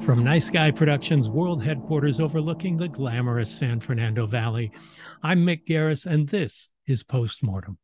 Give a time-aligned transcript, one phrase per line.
[0.00, 4.70] From Nice Guy Productions world headquarters overlooking the glamorous San Fernando Valley,
[5.22, 7.78] I'm Mick Garris, and this is Postmortem.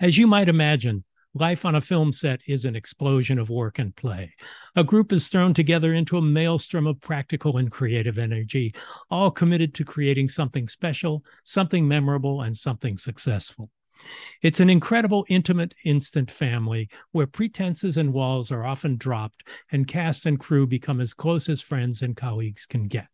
[0.00, 1.04] As you might imagine,
[1.34, 4.34] life on a film set is an explosion of work and play.
[4.76, 8.74] A group is thrown together into a maelstrom of practical and creative energy,
[9.10, 13.70] all committed to creating something special, something memorable, and something successful.
[14.42, 20.26] It's an incredible, intimate, instant family where pretenses and walls are often dropped and cast
[20.26, 23.08] and crew become as close as friends and colleagues can get.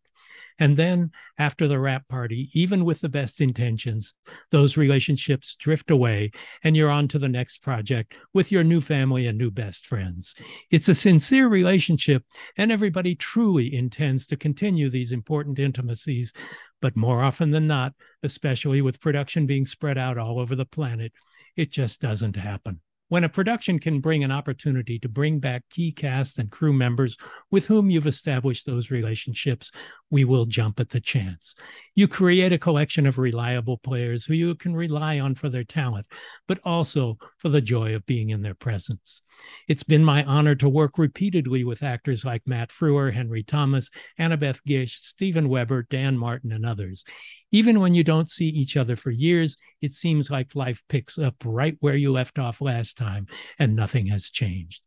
[0.59, 4.13] And then, after the wrap party, even with the best intentions,
[4.51, 6.31] those relationships drift away
[6.63, 10.35] and you're on to the next project with your new family and new best friends.
[10.69, 12.23] It's a sincere relationship,
[12.57, 16.33] and everybody truly intends to continue these important intimacies.
[16.81, 21.11] But more often than not, especially with production being spread out all over the planet,
[21.55, 22.81] it just doesn't happen.
[23.11, 27.17] When a production can bring an opportunity to bring back key cast and crew members
[27.51, 29.69] with whom you've established those relationships,
[30.11, 31.55] we will jump at the chance.
[31.95, 36.05] You create a collection of reliable players who you can rely on for their talent,
[36.47, 39.23] but also for the joy of being in their presence.
[39.67, 43.89] It's been my honor to work repeatedly with actors like Matt Frewer, Henry Thomas,
[44.19, 47.03] Annabeth Gish, Stephen Weber, Dan Martin, and others.
[47.51, 51.35] Even when you don't see each other for years, it seems like life picks up
[51.45, 53.27] right where you left off last time
[53.59, 54.83] and nothing has changed.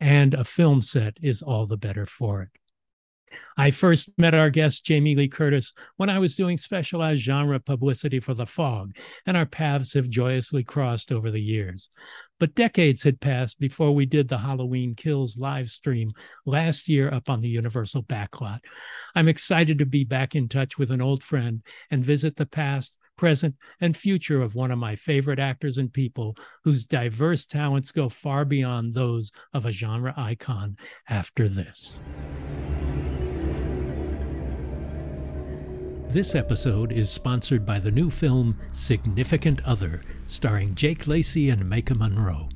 [0.00, 2.59] And a film set is all the better for it.
[3.56, 8.20] I first met our guest, Jamie Lee Curtis, when I was doing specialized genre publicity
[8.20, 11.88] for The Fog, and our paths have joyously crossed over the years.
[12.38, 16.12] But decades had passed before we did the Halloween Kills live stream
[16.46, 18.60] last year up on the Universal backlot.
[19.14, 22.96] I'm excited to be back in touch with an old friend and visit the past,
[23.18, 26.34] present, and future of one of my favorite actors and people
[26.64, 30.76] whose diverse talents go far beyond those of a genre icon
[31.10, 32.00] after this.
[36.10, 41.96] This episode is sponsored by the new film Significant Other, starring Jake Lacy and Maika
[41.96, 42.48] Monroe.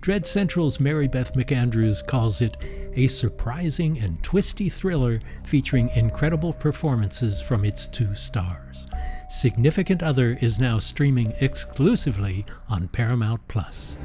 [0.00, 2.56] Dread Central's Mary Beth McAndrews calls it
[2.94, 8.88] a surprising and twisty thriller featuring incredible performances from its two stars.
[9.28, 13.98] Significant Other is now streaming exclusively on Paramount Plus.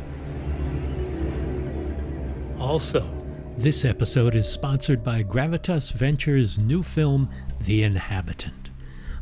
[2.59, 3.03] Also,
[3.57, 7.31] this episode is sponsored by Gravitas Ventures' new film,
[7.61, 8.64] The Inhabitant.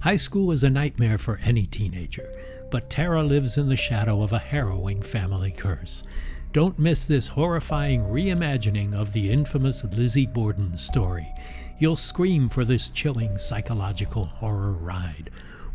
[0.04, 2.30] High school is a nightmare for any teenager,
[2.70, 6.04] but Tara lives in the shadow of a harrowing family curse.
[6.52, 11.34] Don't miss this horrifying reimagining of the infamous Lizzie Borden story.
[11.80, 15.30] You'll scream for this chilling psychological horror ride.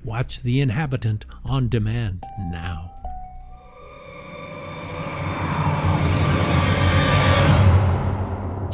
[0.05, 2.93] Watch The Inhabitant on demand now.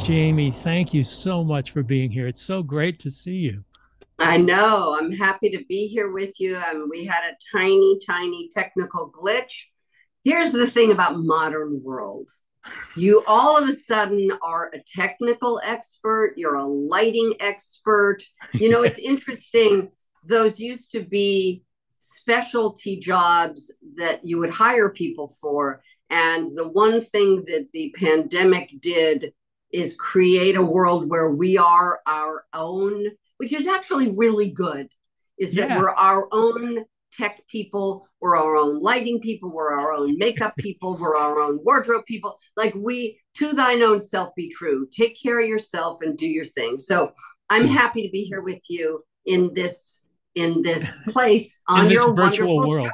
[0.03, 2.27] Jamie, thank you so much for being here.
[2.27, 3.63] It's so great to see you.
[4.17, 4.95] I know.
[4.97, 6.57] I'm happy to be here with you.
[6.57, 9.65] Um, we had a tiny, tiny technical glitch.
[10.23, 12.29] Here's the thing about modern world.
[12.95, 16.33] You all of a sudden are a technical expert.
[16.37, 18.23] You're a lighting expert.
[18.53, 19.91] You know, it's interesting.
[20.23, 21.63] Those used to be
[21.97, 25.81] specialty jobs that you would hire people for.
[26.09, 29.33] And the one thing that the pandemic did
[29.71, 34.87] is create a world where we are our own which is actually really good,
[35.37, 35.79] is that yeah.
[35.79, 36.85] we're our own
[37.17, 41.59] tech people, we're our own lighting people, we're our own makeup people, we're our own
[41.63, 42.37] wardrobe people.
[42.55, 44.87] Like we, to thine own self be true.
[44.95, 46.79] Take care of yourself and do your thing.
[46.79, 47.11] So
[47.49, 50.01] I'm happy to be here with you in this
[50.35, 52.91] in this place on your virtual world.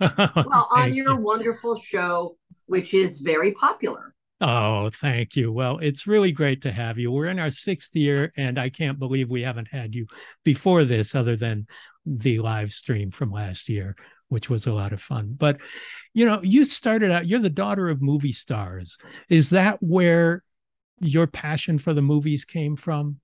[0.00, 1.16] well, on your you.
[1.16, 2.36] wonderful show,
[2.66, 4.09] which is very popular.
[4.42, 5.52] Oh, thank you.
[5.52, 7.12] Well, it's really great to have you.
[7.12, 10.06] We're in our sixth year, and I can't believe we haven't had you
[10.44, 11.66] before this, other than
[12.06, 13.94] the live stream from last year,
[14.28, 15.34] which was a lot of fun.
[15.38, 15.58] But,
[16.14, 18.96] you know, you started out, you're the daughter of movie stars.
[19.28, 20.42] Is that where
[21.00, 23.20] your passion for the movies came from?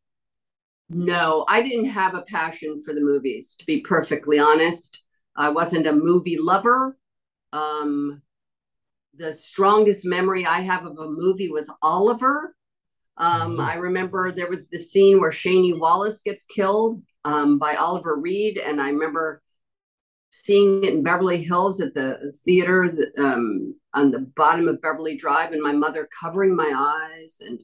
[0.90, 5.02] No, I didn't have a passion for the movies, to be perfectly honest.
[5.34, 6.96] I wasn't a movie lover.
[7.52, 8.20] Um,
[9.18, 12.54] the strongest memory I have of a movie was Oliver.
[13.16, 13.60] Um, Mhm.
[13.60, 18.58] I remember there was the scene where Shani Wallis gets killed um, by Oliver Reed,
[18.58, 19.42] and I remember
[20.30, 25.52] seeing it in Beverly Hills at the theater um, on the bottom of Beverly Drive,
[25.52, 27.58] and my mother covering my eyes and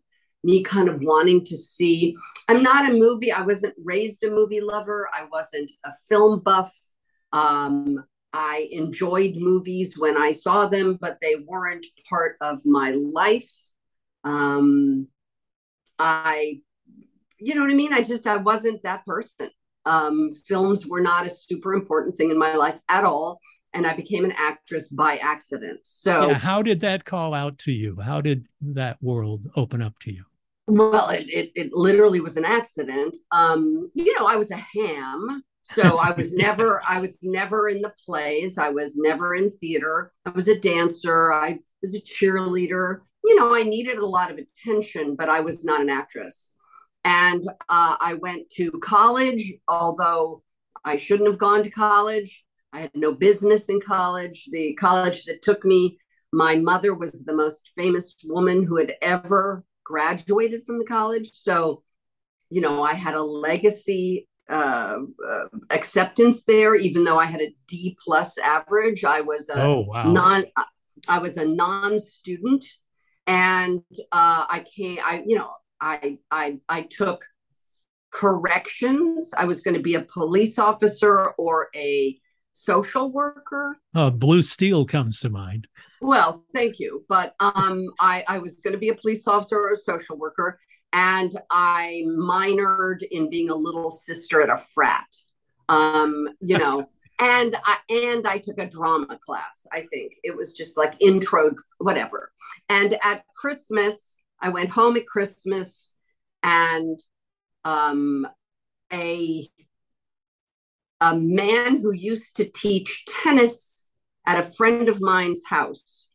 [0.44, 2.16] me kind of wanting to see.
[2.48, 3.31] I'm not a movie.
[3.31, 5.08] I wasn't raised a movie lover.
[5.12, 6.76] I wasn't a film buff.
[7.32, 13.50] Um, I enjoyed movies when I saw them, but they weren't part of my life.
[14.25, 15.08] Um,
[15.99, 16.61] I,
[17.38, 17.93] you know what I mean?
[17.93, 19.50] I just, I wasn't that person.
[19.84, 23.40] Um, films were not a super important thing in my life at all.
[23.75, 25.81] And I became an actress by accident.
[25.84, 27.99] So, Yeah, how did that call out to you?
[28.00, 30.25] How did that world open up to you?
[30.67, 33.17] well, it, it, it literally was an accident.
[33.31, 35.43] Um, you know, I was a ham.
[35.62, 38.59] So I was never, I was never in the plays.
[38.59, 40.12] I was never in theater.
[40.26, 41.32] I was a dancer.
[41.32, 43.00] I was a cheerleader.
[43.25, 46.50] You know, I needed a lot of attention, but I was not an actress.
[47.05, 50.43] And uh, I went to college, although
[50.85, 52.44] I shouldn't have gone to college.
[52.73, 54.49] I had no business in college.
[54.50, 55.99] The college that took me,
[56.32, 61.31] my mother was the most famous woman who had ever graduated from the college.
[61.35, 61.82] So,
[62.50, 64.99] you know, I had a legacy uh,
[65.29, 69.05] uh, acceptance there, even though I had a D plus average.
[69.05, 70.11] I was a Oh, wow.
[70.12, 70.44] non,
[71.09, 72.65] I was a non-student,
[73.27, 73.81] and
[74.12, 74.99] uh, I came.
[75.05, 75.50] I, you know,
[75.81, 77.25] I, I, I took
[78.12, 79.33] corrections.
[79.37, 82.19] I was going to be a police officer or a
[82.53, 83.79] social worker.
[83.94, 85.67] Oh, Blue Steel comes to mind.
[86.00, 87.05] Well, thank you.
[87.09, 90.61] But um, I, I was going to be a police officer or a social worker,
[90.93, 95.06] and I minored in being a little sister at a frat.
[95.69, 96.87] Um, you know,
[97.19, 99.67] and I and I took a drama class.
[99.73, 102.33] I think it was just like intro, whatever.
[102.69, 105.93] And at Christmas, I went home at Christmas,
[106.43, 106.99] and
[107.65, 108.27] um,
[108.93, 109.49] a
[111.00, 113.87] a man who used to teach tennis
[114.27, 116.06] at a friend of mine's house.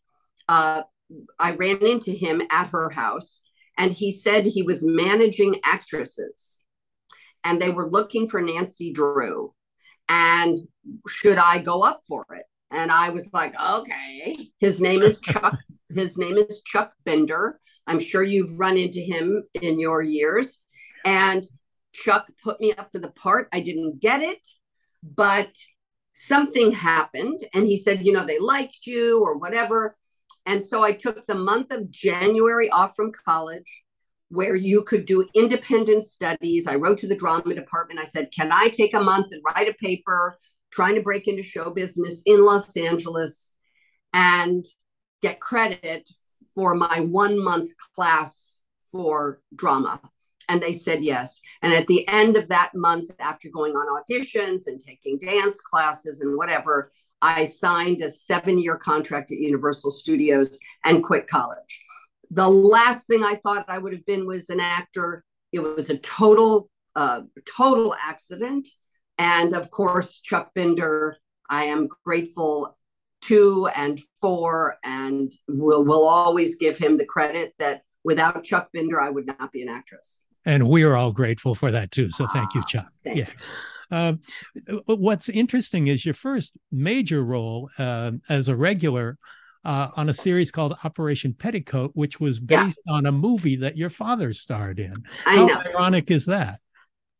[0.48, 0.84] Uh,
[1.40, 3.42] I ran into him at her house,
[3.78, 6.60] and he said he was managing actresses,
[7.44, 9.54] and they were looking for Nancy Drew,
[10.10, 10.68] and
[11.08, 12.46] should I go up for it?
[12.72, 14.50] And I was like, okay.
[14.60, 15.58] His name is Chuck.
[15.94, 17.60] His name is Chuck Binder.
[17.86, 20.62] I'm sure you've run into him in your years.
[21.06, 21.48] And
[21.94, 23.48] Chuck put me up for the part.
[23.54, 24.46] I didn't get it,
[25.02, 25.50] but
[26.12, 27.42] something happened.
[27.54, 29.96] And he said, you know, they liked you or whatever.
[30.48, 33.84] And so I took the month of January off from college
[34.30, 36.68] where you could do independent studies.
[36.68, 38.00] I wrote to the drama department.
[38.00, 40.38] I said, Can I take a month and write a paper
[40.72, 43.54] trying to break into show business in Los Angeles
[44.14, 44.66] and
[45.22, 46.10] get credit
[46.56, 50.00] for my one month class for drama?
[50.48, 51.42] And they said yes.
[51.62, 56.22] And at the end of that month, after going on auditions and taking dance classes
[56.22, 61.84] and whatever, I signed a seven year contract at Universal Studios and quit college.
[62.32, 65.24] The last thing I thought I would have been was an actor.
[65.52, 67.22] It was a total, uh,
[67.58, 68.68] total accident.
[69.18, 71.18] And of course, Chuck Binder,
[71.50, 72.78] I am grateful
[73.22, 79.02] to and for, and will will always give him the credit that without Chuck Binder,
[79.02, 80.24] I would not be an actress.
[80.46, 82.12] And we're all grateful for that too.
[82.12, 82.88] So thank you, Chuck.
[83.04, 83.18] Thanks.
[83.18, 83.46] Yes.
[83.92, 84.20] Um,
[84.86, 89.18] what's interesting is your first major role uh, as a regular
[89.66, 92.64] uh, on a series called Operation Petticoat, which was Yeah.
[92.64, 94.94] based on a movie that your father starred in.
[95.26, 95.62] I How know.
[95.66, 96.60] ironic is that?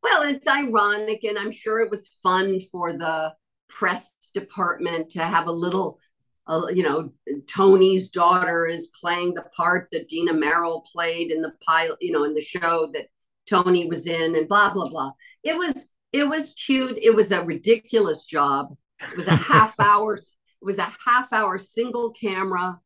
[0.04, 3.34] Well, it's ironic, and I'm sure it was fun for the
[3.68, 6.00] press department to have a little,
[6.48, 7.12] uh, you know,
[7.50, 12.24] Tony's daughter is playing the part that Dina Merrill played in the pilot, you know,
[12.24, 13.08] in the show that
[13.50, 15.12] Tony was in, and blah blah blah.
[15.44, 16.98] It was it was cute.
[17.02, 18.76] It was a ridiculous job.
[19.12, 20.16] It was a half hour.
[20.16, 22.80] It was a half hour single camera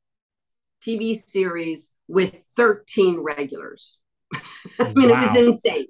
[0.85, 3.97] TV series with 13 regulars.
[4.79, 5.87] I mean, it was insane.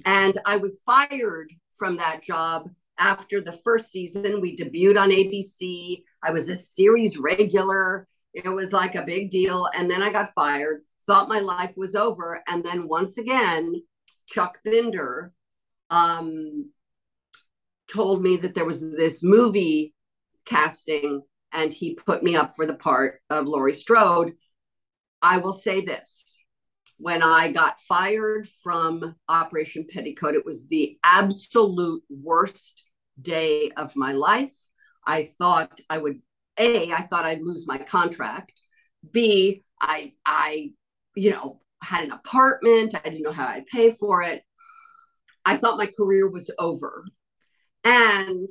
[0.06, 4.40] and I was fired from that job after the first season.
[4.40, 6.02] We debuted on ABC.
[6.22, 8.08] I was a series regular.
[8.32, 9.68] It was like a big deal.
[9.74, 12.42] And then I got fired, thought my life was over.
[12.48, 13.74] And then once again,
[14.26, 15.32] Chuck Binder
[15.94, 16.70] um,
[17.92, 19.94] told me that there was this movie
[20.44, 21.22] casting
[21.52, 24.32] and he put me up for the part of Laurie Strode.
[25.22, 26.36] I will say this
[26.98, 32.82] when I got fired from Operation Petticoat, it was the absolute worst
[33.20, 34.54] day of my life.
[35.06, 36.20] I thought I would
[36.58, 38.52] A, I thought I'd lose my contract.
[39.12, 40.72] B, I I,
[41.14, 42.96] you know, had an apartment.
[42.96, 44.42] I didn't know how I'd pay for it.
[45.44, 47.04] I thought my career was over.
[47.84, 48.48] And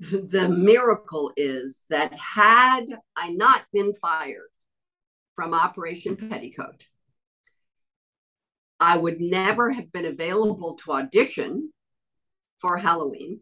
[0.00, 2.84] the miracle is that had
[3.16, 4.50] I not been fired
[5.36, 6.86] from Operation Petticoat,
[8.80, 11.72] I would never have been available to audition
[12.60, 13.40] for Halloween,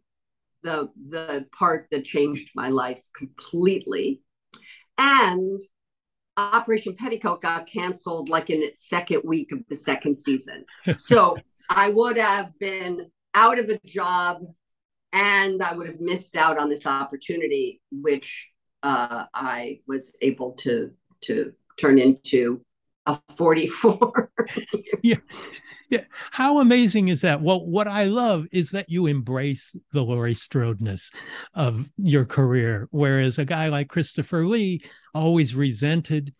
[0.63, 4.23] the the part that changed my life completely.
[4.99, 5.61] And
[6.37, 10.65] Operation Petticoat got canceled like in its second week of the second season.
[10.99, 11.39] so
[11.69, 14.43] I would have been out of a job
[15.13, 18.49] and I would have missed out on this opportunity, which
[18.83, 20.91] uh, I was able to
[21.23, 22.65] to turn into
[23.07, 24.31] a 44.
[25.03, 25.17] yeah.
[25.91, 26.05] Yeah.
[26.31, 27.43] How amazing is that?
[27.43, 31.13] Well, what I love is that you embrace the Laurie Strodeness
[31.55, 34.83] of your career, whereas a guy like Christopher Lee
[35.15, 36.33] always resented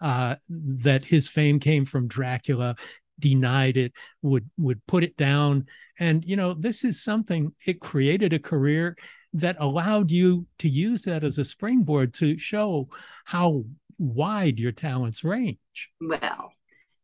[0.00, 2.76] uh, that his fame came from Dracula,
[3.18, 5.66] denied it, would would put it down,
[5.98, 7.52] and you know this is something.
[7.66, 8.96] It created a career
[9.34, 12.88] that allowed you to use that as a springboard to show
[13.24, 13.64] how
[13.98, 15.58] wide your talents range.
[16.00, 16.52] Well,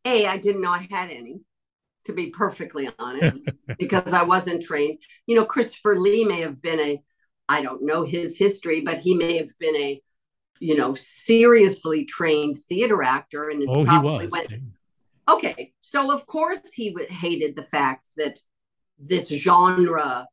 [0.05, 1.41] a I didn't know I had any
[2.05, 3.41] to be perfectly honest,
[3.79, 4.99] because I wasn't trained.
[5.27, 7.01] You know, Christopher Lee may have been a,
[7.49, 10.01] I don't know his history, but he may have been a,
[10.59, 13.49] you know, seriously trained theater actor.
[13.49, 14.29] And oh, he was.
[14.31, 14.53] Went,
[15.27, 18.39] okay, so of course he hated the fact that
[18.99, 20.27] this genre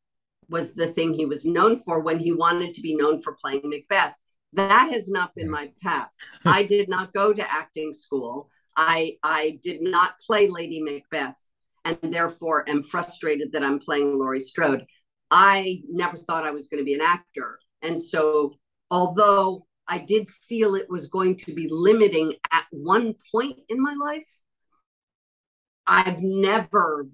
[0.49, 3.61] was the thing he was known for when he wanted to be known for playing
[3.63, 4.17] Macbeth.
[4.53, 6.09] That has not been my path.
[6.45, 8.49] I did not go to acting school.
[8.75, 11.39] I I did not play Lady Macbeth
[11.85, 14.85] and therefore am frustrated that I'm playing Laurie Strode.
[15.31, 17.59] I never thought I was going to be an actor.
[17.81, 18.53] And so,
[18.91, 23.93] although I did feel it was going to be limiting at one point in my
[23.93, 24.27] life,
[25.85, 27.07] I've never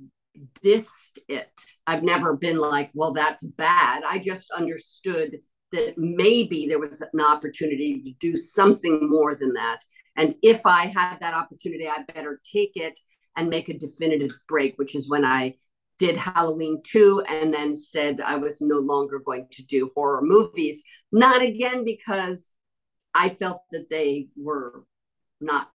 [0.63, 1.49] dissed it.
[1.87, 4.03] I've never been like, well, that's bad.
[4.03, 5.39] I just understood
[5.71, 9.79] that maybe there was an opportunity to do something more than that.
[10.15, 12.99] And if I had that opportunity, I better take it
[13.35, 15.55] and make a definitive break, which is when I
[15.99, 20.81] did Halloween 2 and then said I was no longer going to do horror movies.
[21.11, 22.51] Not again because
[23.13, 24.85] I felt that they were
[25.41, 25.69] not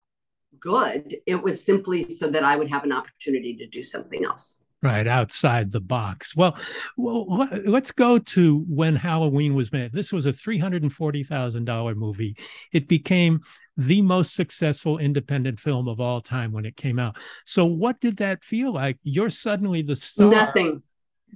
[0.60, 1.16] good.
[1.26, 4.56] It was simply so that I would have an opportunity to do something else.
[4.84, 6.36] Right outside the box.
[6.36, 6.58] Well,
[6.98, 9.94] well, let's go to when Halloween was made.
[9.94, 12.36] This was a three hundred and forty thousand dollar movie.
[12.74, 13.42] It became
[13.78, 17.18] the most successful independent film of all time when it came out.
[17.46, 18.98] So, what did that feel like?
[19.04, 20.32] You're suddenly the star.
[20.32, 20.82] Nothing.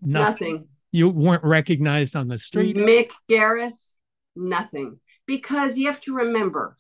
[0.02, 0.54] Nothing.
[0.54, 0.68] nothing.
[0.92, 2.76] You weren't recognized on the street.
[2.76, 3.96] Mick Garris,
[4.36, 5.00] nothing.
[5.28, 6.78] Because you have to remember,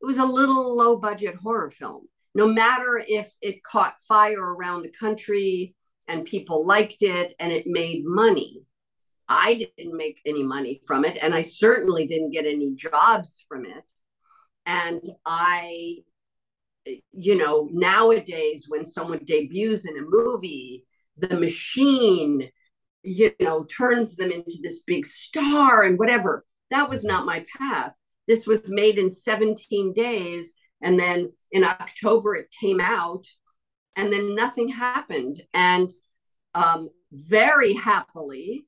[0.00, 2.06] it was a little low budget horror film
[2.38, 5.74] no matter if it caught fire around the country
[6.06, 8.62] and people liked it and it made money.
[9.28, 13.66] I didn't make any money from it, and I certainly didn't get any jobs from
[13.66, 13.92] it.
[14.64, 15.96] And I,
[17.12, 20.84] you know, nowadays when someone debuts in a movie,
[21.16, 22.48] the machine,
[23.02, 26.46] you know, turns them into this big star and whatever.
[26.70, 27.92] That was not my path.
[28.28, 33.26] This was made in 17 days and then in October, it came out,
[33.96, 35.42] and then nothing happened.
[35.54, 35.92] And
[36.54, 38.66] um, very happily,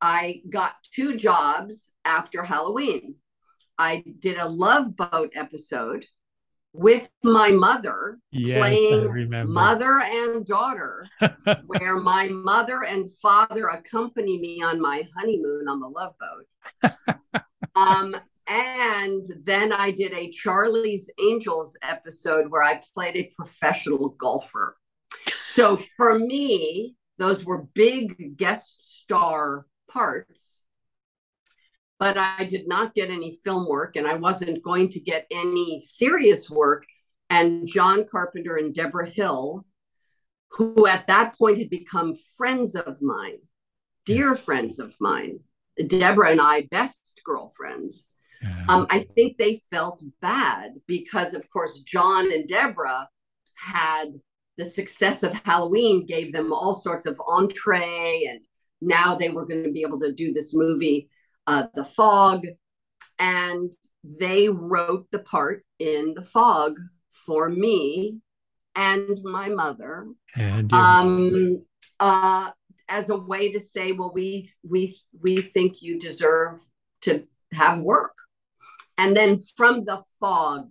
[0.00, 3.16] I got two jobs after Halloween.
[3.78, 6.06] I did a Love Boat episode
[6.74, 11.06] with my mother yes, playing mother and daughter,
[11.66, 17.42] where my mother and father accompany me on my honeymoon on the Love Boat.
[17.76, 18.16] um,
[18.52, 24.76] and then I did a Charlie's Angels episode where I played a professional golfer.
[25.44, 30.62] So for me, those were big guest star parts.
[31.98, 35.80] But I did not get any film work and I wasn't going to get any
[35.82, 36.84] serious work.
[37.30, 39.64] And John Carpenter and Debra Hill,
[40.50, 43.38] who at that point had become friends of mine,
[44.04, 45.40] dear friends of mine,
[45.86, 48.08] Deborah and I, best girlfriends
[48.68, 53.08] um, I think they felt bad because, of course, John and Deborah
[53.56, 54.12] had
[54.58, 58.40] the success of Halloween gave them all sorts of entree, and
[58.80, 61.08] now they were going to be able to do this movie,
[61.46, 62.46] uh, The Fog,
[63.18, 63.72] and
[64.04, 66.76] they wrote the part in The Fog
[67.26, 68.18] for me
[68.74, 70.06] and my mother.
[70.34, 71.64] And um,
[72.00, 72.50] uh,
[72.88, 76.54] as a way to say, well, we we we think you deserve
[77.02, 78.14] to have work
[78.98, 80.70] and then from the fog,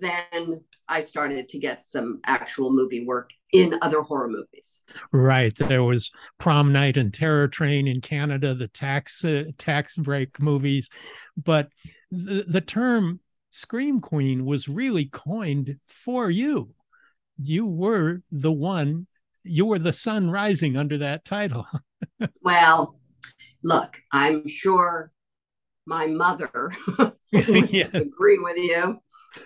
[0.00, 4.82] then I started to get some actual movie work in other horror movies.
[5.12, 5.54] Right.
[5.54, 10.88] There was Prom Night and Terror Train in Canada, the tax uh, tax break movies,
[11.36, 11.70] but
[12.10, 16.74] the, the term scream queen was really coined for you.
[17.40, 19.06] You were the one.
[19.44, 21.66] You were the sun rising under that title.
[22.42, 22.98] well,
[23.62, 25.12] look, I'm sure
[25.88, 26.70] my mother
[27.32, 27.84] would yeah.
[27.84, 29.00] disagree with you.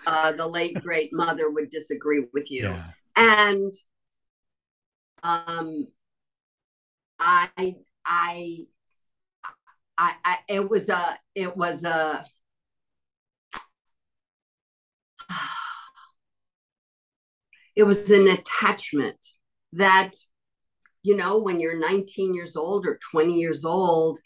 [0.05, 2.85] Uh, the late great mother would disagree with you, yeah.
[3.15, 3.73] and
[5.21, 5.87] um,
[7.19, 7.49] I,
[8.05, 8.65] I,
[9.97, 12.25] I, I, it was a, it was a.
[17.75, 19.17] It was an attachment
[19.71, 20.11] that,
[21.01, 24.19] you know, when you're 19 years old or 20 years old,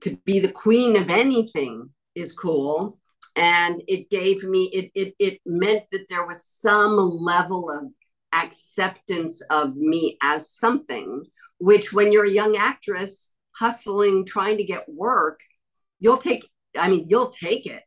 [0.00, 2.98] to be the queen of anything is cool.
[3.36, 7.90] And it gave me it, it it meant that there was some level of
[8.32, 11.24] acceptance of me as something
[11.58, 15.40] which when you're a young actress hustling trying to get work
[15.98, 17.82] you'll take i mean you'll take it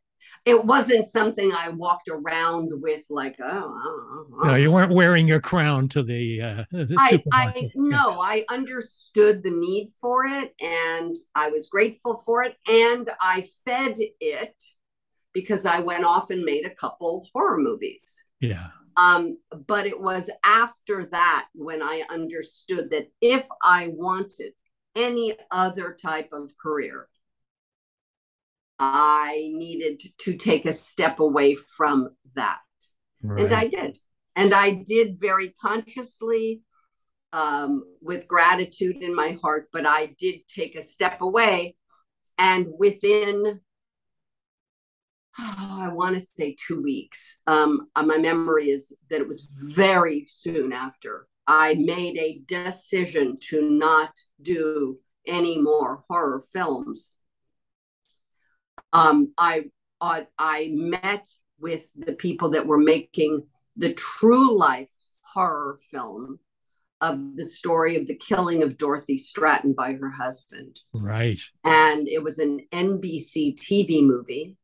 [0.45, 4.45] it wasn't something I walked around with like, oh, oh, oh.
[4.47, 6.41] no, you weren't wearing your crown to the.
[6.41, 12.17] Uh, the I, I no, I understood the need for it, and I was grateful
[12.25, 14.61] for it, and I fed it
[15.33, 18.25] because I went off and made a couple horror movies.
[18.39, 18.67] Yeah.
[18.97, 24.53] Um, but it was after that when I understood that if I wanted
[24.95, 27.07] any other type of career,
[28.83, 32.59] I needed to take a step away from that.
[33.21, 33.45] Right.
[33.45, 33.97] And I did.
[34.35, 36.61] And I did very consciously
[37.31, 41.75] um, with gratitude in my heart, but I did take a step away.
[42.37, 43.61] And within,
[45.39, 49.47] oh, I want to say two weeks, um, uh, my memory is that it was
[49.75, 54.11] very soon after I made a decision to not
[54.41, 57.13] do any more horror films
[58.93, 59.65] um, I,
[59.99, 61.27] I I met
[61.59, 64.89] with the people that were making the true life
[65.33, 66.39] horror film
[67.01, 70.79] of the story of the killing of Dorothy Stratton by her husband.
[70.93, 71.39] Right.
[71.65, 74.55] And it was an NBC TV movie,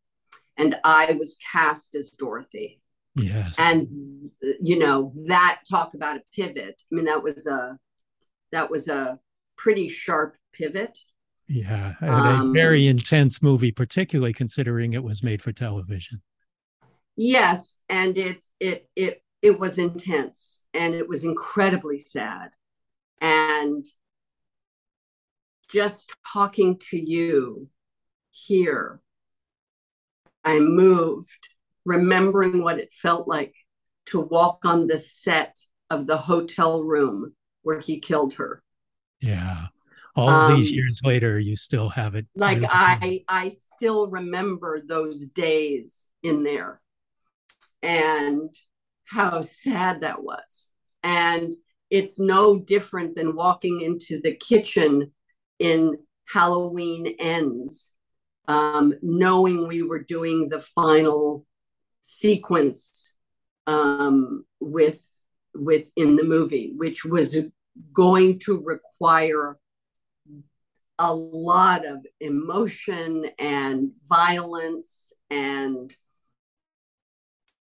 [0.55, 2.81] and I was cast as Dorothy.
[3.15, 3.57] Yes.
[3.59, 3.87] And
[4.61, 6.81] you know that talk about a pivot.
[6.91, 7.77] I mean, that was a
[8.51, 9.19] that was a
[9.57, 10.97] pretty sharp pivot.
[11.51, 16.21] Yeah, um, a very intense movie, particularly considering it was made for television.
[17.15, 22.51] Yes, and it it it it was intense and it was incredibly sad.
[23.19, 23.83] And
[25.71, 27.67] just talking to you
[28.29, 29.01] here,
[30.43, 31.47] I moved,
[31.83, 33.55] remembering what it felt like
[34.07, 35.57] to walk on the set
[35.89, 38.61] of the hotel room where he killed her.
[39.19, 39.69] Yeah
[40.15, 45.25] all um, these years later you still have it like i i still remember those
[45.27, 46.81] days in there
[47.81, 48.53] and
[49.05, 50.67] how sad that was.
[51.03, 51.55] And
[51.89, 55.11] it's no different than walking into the kitchen
[55.57, 55.97] in
[56.31, 57.91] halloween ends
[58.47, 61.45] um, knowing we were doing the final
[62.01, 63.13] sequence
[63.65, 65.01] um, with
[65.55, 67.35] within the movie which was
[67.91, 69.57] going to require
[70.99, 75.95] a lot of emotion and violence and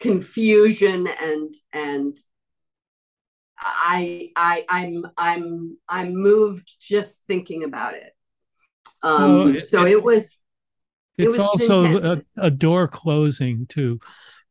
[0.01, 2.19] confusion and and
[3.61, 8.13] I I I'm I'm I'm moved just thinking about it.
[9.03, 10.39] Um, oh, it, so it, was.
[11.17, 13.99] It it's was also a, a, door closing to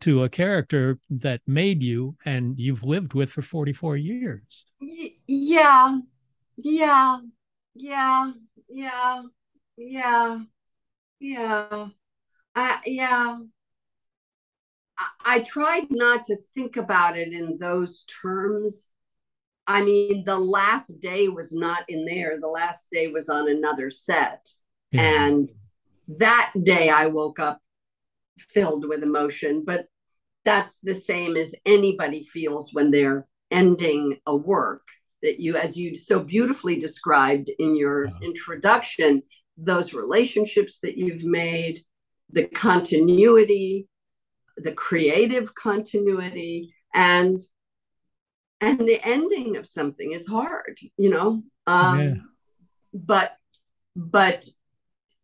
[0.01, 4.65] to a character that made you and you've lived with for 44 years.
[4.81, 5.99] Y- yeah,
[6.57, 7.19] yeah,
[7.73, 8.31] yeah
[8.69, 9.23] yeah,
[9.77, 10.39] yeah,
[11.19, 11.87] yeah.
[12.55, 13.39] I, yeah.
[14.97, 18.87] I, I tried not to think about it in those terms.
[19.67, 22.39] I mean, the last day was not in there.
[22.39, 24.47] The last day was on another set.
[24.91, 25.27] Yeah.
[25.27, 25.49] And
[26.17, 27.61] that day I woke up
[28.39, 29.87] filled with emotion, but
[30.45, 34.87] that's the same as anybody feels when they're ending a work
[35.23, 39.23] that you, as you so beautifully described in your introduction,
[39.57, 41.81] those relationships that you've made,
[42.29, 43.87] the continuity,
[44.57, 47.41] the creative continuity, and
[48.59, 50.13] and the ending of something.
[50.13, 51.43] It's hard, you know.
[51.67, 52.13] Um, yeah.
[52.93, 53.35] But
[53.95, 54.45] but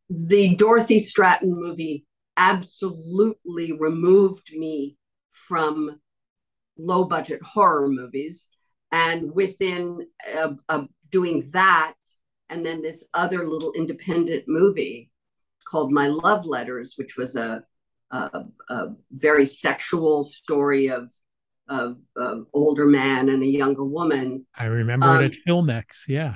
[0.10, 2.06] the Dorothy Stratton movie
[2.38, 4.98] absolutely removed me
[5.32, 6.00] from
[6.78, 8.50] low budget horror movies.
[8.94, 10.06] And within
[10.38, 11.96] uh, uh, doing that,
[12.50, 15.10] and then this other little independent movie
[15.66, 17.64] called My Love Letters, which was a,
[18.12, 21.10] a, a very sexual story of
[21.70, 24.46] of, of older man and a younger woman.
[24.56, 26.36] I remember um, it at Filmex, yeah.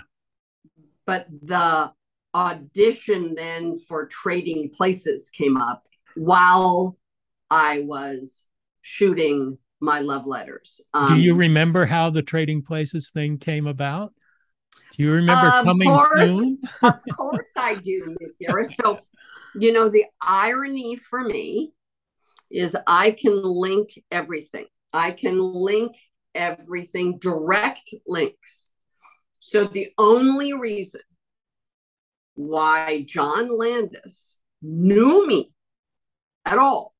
[1.05, 1.91] But the
[2.33, 6.97] audition then for Trading Places came up while
[7.51, 8.45] I was
[8.81, 10.81] shooting my love letters.
[10.93, 14.13] Um, Do you um, remember how the Trading Places thing came about?
[14.95, 16.59] Do you remember coming course, soon?
[16.83, 18.73] of course I do, Garris.
[18.81, 18.99] So,
[19.55, 21.73] you know, the irony for me
[22.49, 24.65] is I can link everything.
[24.93, 25.95] I can link
[26.33, 28.69] everything, direct links.
[29.39, 31.01] So the only reason
[32.35, 35.51] why John Landis knew me
[36.45, 36.93] at all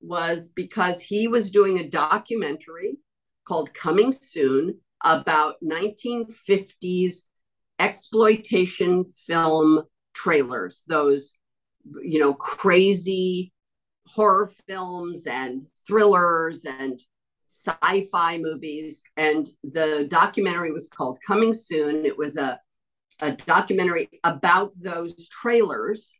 [0.00, 2.98] was because he was doing a documentary
[3.46, 7.22] called Coming Soon about 1950s
[7.78, 9.82] exploitation film
[10.14, 11.32] trailers, those,
[12.02, 13.52] you know, crazy
[14.06, 17.00] horror films and thrillers and
[17.48, 19.02] sci-fi movies.
[19.16, 22.04] And the documentary was called coming soon.
[22.04, 22.58] It was a,
[23.20, 26.12] a documentary about those trailers.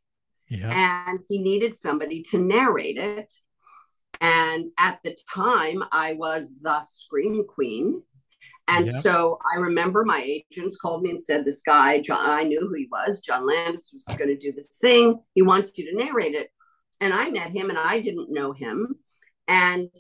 [0.49, 0.71] Yeah.
[1.09, 3.35] and he needed somebody to narrate it
[4.21, 8.03] and at the time i was the scream queen
[8.69, 9.01] and yeah.
[9.01, 12.75] so i remember my agents called me and said this guy john i knew who
[12.75, 16.35] he was john landis was going to do this thing he wants you to narrate
[16.35, 16.51] it
[17.01, 18.97] and I met him and I didn't know him.
[19.49, 19.91] And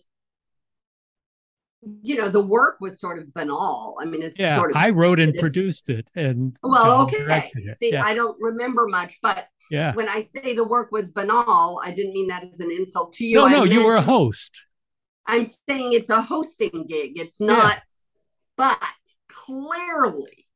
[2.03, 3.97] you know, the work was sort of banal.
[4.01, 7.53] I mean, it's yeah, sort of I wrote and produced it and well, okay.
[7.79, 8.05] See, yeah.
[8.05, 12.13] I don't remember much, but yeah, when I say the work was banal, I didn't
[12.13, 13.37] mean that as an insult to you.
[13.37, 14.67] No, no, you were a host.
[15.27, 17.19] I'm saying it's a hosting gig.
[17.19, 17.81] It's not, yeah.
[18.57, 18.83] but
[19.29, 20.47] clearly,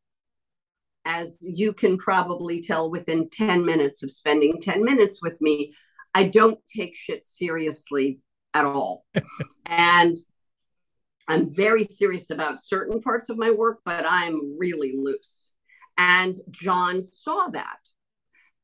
[1.04, 5.74] as you can probably tell within 10 minutes of spending 10 minutes with me,
[6.14, 8.20] I don't take shit seriously
[8.54, 9.04] at all.
[9.66, 10.16] and
[11.28, 15.52] I'm very serious about certain parts of my work, but I'm really loose.
[15.96, 17.78] And John saw that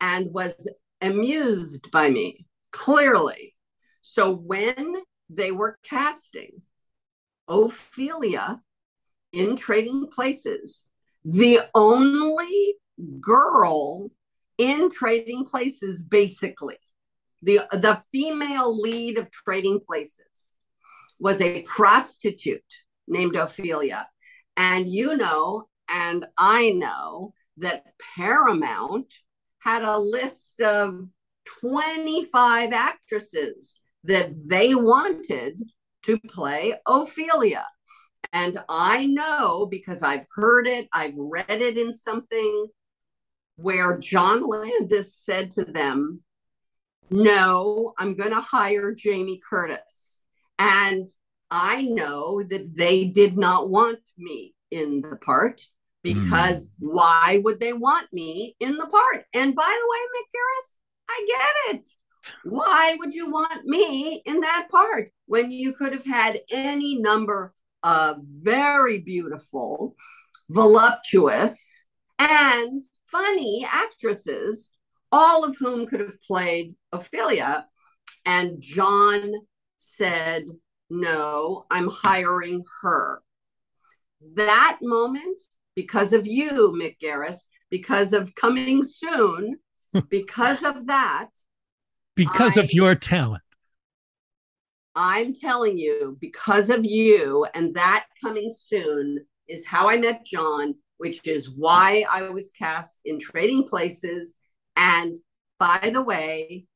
[0.00, 0.68] and was
[1.00, 3.54] amused by me, clearly.
[4.02, 4.94] So when
[5.28, 6.62] they were casting
[7.48, 8.60] Ophelia
[9.32, 10.84] in Trading Places,
[11.24, 12.74] the only
[13.20, 14.10] girl
[14.58, 16.78] in Trading Places, basically,
[17.42, 20.52] the the female lead of Trading Places
[21.18, 22.62] was a prostitute
[23.06, 24.08] named Ophelia,
[24.56, 27.84] and you know, and I know that
[28.16, 29.12] Paramount
[29.66, 31.00] had a list of
[31.60, 35.60] 25 actresses that they wanted
[36.04, 37.66] to play Ophelia.
[38.32, 42.68] And I know because I've heard it, I've read it in something
[43.56, 46.20] where John Landis said to them,
[47.10, 50.20] no, I'm going to hire Jamie Curtis.
[50.60, 51.08] And
[51.50, 55.60] I know that they did not want me in the part
[56.14, 56.70] because mm.
[56.78, 59.24] why would they want me in the part?
[59.34, 60.74] And by the way, Mick Garris,
[61.08, 61.90] I get it.
[62.44, 67.54] Why would you want me in that part when you could have had any number
[67.82, 69.94] of very beautiful,
[70.50, 71.86] voluptuous,
[72.18, 74.72] and funny actresses
[75.12, 77.66] all of whom could have played Ophelia.
[78.24, 79.32] And John
[79.78, 80.44] said,
[80.90, 83.22] No, I'm hiring her.
[84.34, 85.40] That moment,
[85.76, 87.38] because of you, Mick Garris,
[87.70, 89.58] because of coming soon,
[90.10, 91.28] because of that.
[92.16, 93.42] Because I, of your talent.
[94.96, 100.74] I'm telling you, because of you and that coming soon is how I met John,
[100.96, 104.36] which is why I was cast in Trading Places
[104.76, 105.16] and
[105.58, 106.66] by the way,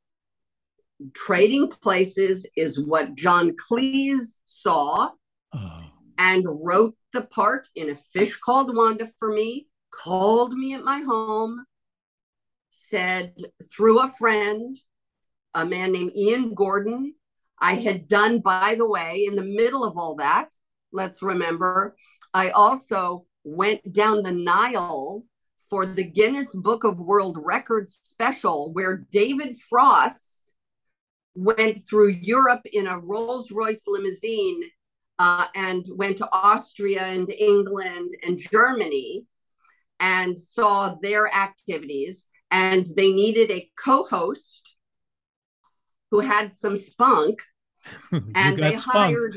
[1.15, 5.11] trading places is what John Cleese saw
[5.55, 5.80] oh.
[6.21, 11.01] And wrote the part in A Fish Called Wanda for me, called me at my
[11.01, 11.65] home,
[12.69, 13.35] said
[13.75, 14.79] through a friend,
[15.55, 17.15] a man named Ian Gordon.
[17.59, 20.55] I had done, by the way, in the middle of all that,
[20.93, 21.97] let's remember,
[22.35, 25.25] I also went down the Nile
[25.71, 30.53] for the Guinness Book of World Records special, where David Frost
[31.35, 34.63] went through Europe in a Rolls Royce limousine
[35.21, 39.27] uh, and went to Austria and England and Germany
[40.01, 42.25] and saw their activities.
[42.51, 44.75] And they needed a co host
[46.11, 47.43] who had some spunk.
[48.35, 48.97] and they spunk.
[48.97, 49.37] hired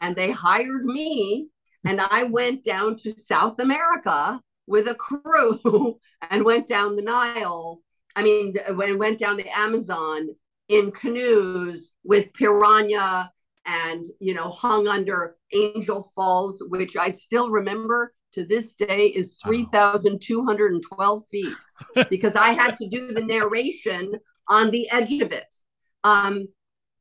[0.00, 1.48] and they hired me
[1.84, 5.98] and I went down to South America with a crew
[6.30, 7.80] and went down the Nile.
[8.14, 10.28] I mean, when went down the Amazon
[10.68, 13.30] in canoes with piranha
[13.66, 19.38] and you know hung under Angel Falls, which I still remember to this day is
[19.44, 21.56] 3,212 feet
[22.10, 24.12] because I had to do the narration
[24.48, 25.54] on the edge of it.
[26.04, 26.48] Um,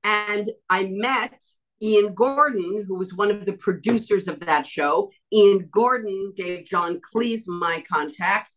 [0.03, 1.43] and I met
[1.81, 5.11] Ian Gordon, who was one of the producers of that show.
[5.33, 8.55] Ian Gordon gave John Cleese my contact.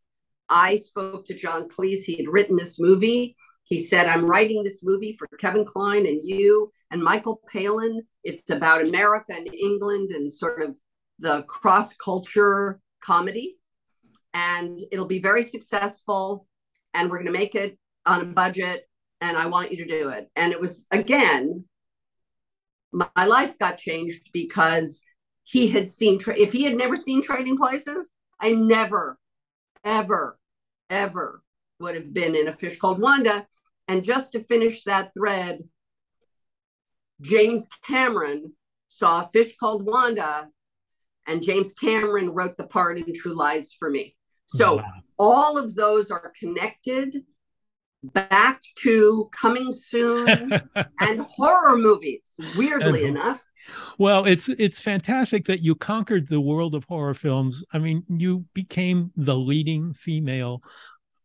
[0.49, 2.05] I spoke to John Cleese.
[2.05, 3.37] He had written this movie.
[3.65, 8.03] He said, I'm writing this movie for Kevin Kline and you and Michael Palin.
[8.25, 10.77] It's about America and England and sort of
[11.19, 13.57] the cross culture comedy.
[14.35, 16.47] And it'll be very successful.
[16.95, 18.89] And we're going to make it on a budget.
[19.21, 20.31] And I want you to do it.
[20.37, 21.65] And it was, again,
[22.93, 25.03] my life got changed because
[25.45, 29.19] he had seen tra- if he had never seen trading places i never
[29.85, 30.39] ever
[30.91, 31.43] ever
[31.81, 33.47] would have been in a fish called wanda
[33.89, 35.61] and just to finish that thread
[37.21, 38.53] james cameron
[38.89, 40.49] saw a fish called wanda
[41.29, 44.17] and james cameron wrote the part in true lies for me.
[44.49, 44.85] So wow.
[45.19, 47.17] all of those are connected
[48.03, 50.29] back to coming soon
[51.01, 53.45] and horror movies weirdly enough.
[53.99, 57.63] Well it's it's fantastic that you conquered the world of horror films.
[57.73, 60.63] I mean you became the leading female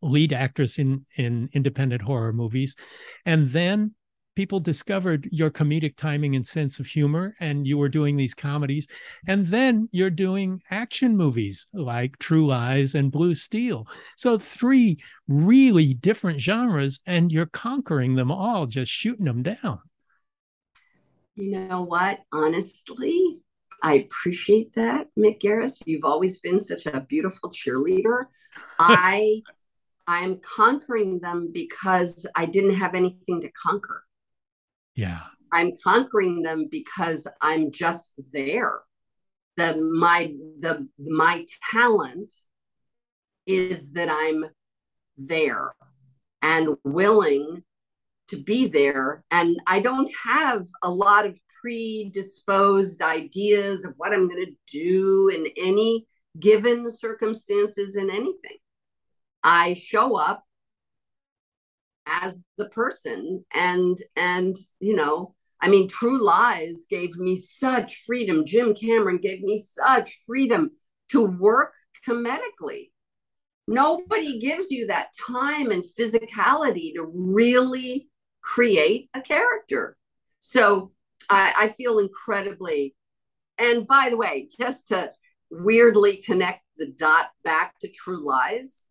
[0.02, 2.76] lead actress in in independent horror movies.
[3.24, 3.94] And then
[4.34, 8.86] people discovered your comedic timing and sense of humor and you were doing these comedies.
[9.26, 13.86] And then you're doing action movies like true lies and blue steel.
[14.16, 19.80] So three really different genres and you're conquering them all just shooting them down.
[21.36, 22.20] You know what?
[22.32, 23.40] Honestly
[23.82, 25.82] i appreciate that mick garris.
[25.84, 28.26] You've always been such a beautiful cheerleader.
[28.78, 29.42] I
[30.06, 34.04] i'm conquering them because i didn't have anything to conquer
[34.94, 35.20] yeah.
[35.52, 38.80] I'm conquering them because I'm just there.
[39.56, 42.32] The my the my talent
[43.46, 44.46] is that I'm
[45.16, 45.74] there
[46.42, 47.62] and willing
[48.28, 54.28] to be there and I don't have a lot of predisposed ideas of what I'm
[54.28, 56.06] going to do in any
[56.40, 58.56] given circumstances in anything.
[59.42, 60.42] I show up
[62.06, 63.44] as the person.
[63.52, 68.44] And and you know i mean true lies gave me such freedom.
[68.44, 70.70] Jim cameron gave me such freedom
[71.10, 71.74] to work
[72.06, 72.90] comedically.
[73.66, 78.08] Nobody gives you that time and physicality to really
[78.42, 79.96] create a character.
[80.40, 80.92] So
[81.30, 82.94] i, I feel incredibly
[83.58, 85.12] and by the way just to
[85.50, 88.84] weirdly connect the dot back to true lies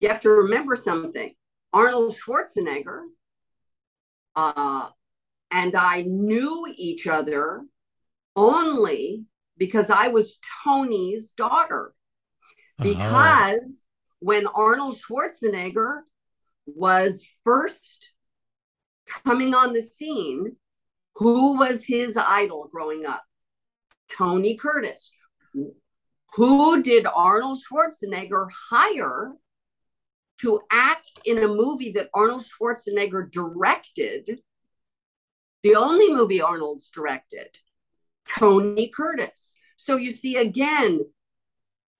[0.00, 1.34] you have to remember something
[1.72, 3.02] Arnold Schwarzenegger
[4.36, 4.88] uh,
[5.50, 7.62] and I knew each other
[8.36, 9.24] only
[9.56, 11.92] because I was Tony's daughter.
[12.80, 14.20] Because uh-huh.
[14.20, 16.02] when Arnold Schwarzenegger
[16.66, 18.10] was first
[19.24, 20.54] coming on the scene,
[21.16, 23.24] who was his idol growing up?
[24.08, 25.10] Tony Curtis.
[26.34, 29.32] Who did Arnold Schwarzenegger hire
[30.40, 34.40] to act in a movie that Arnold Schwarzenegger directed,
[35.62, 37.58] the only movie Arnold's directed,
[38.28, 39.56] Tony Curtis.
[39.76, 41.00] So you see, again,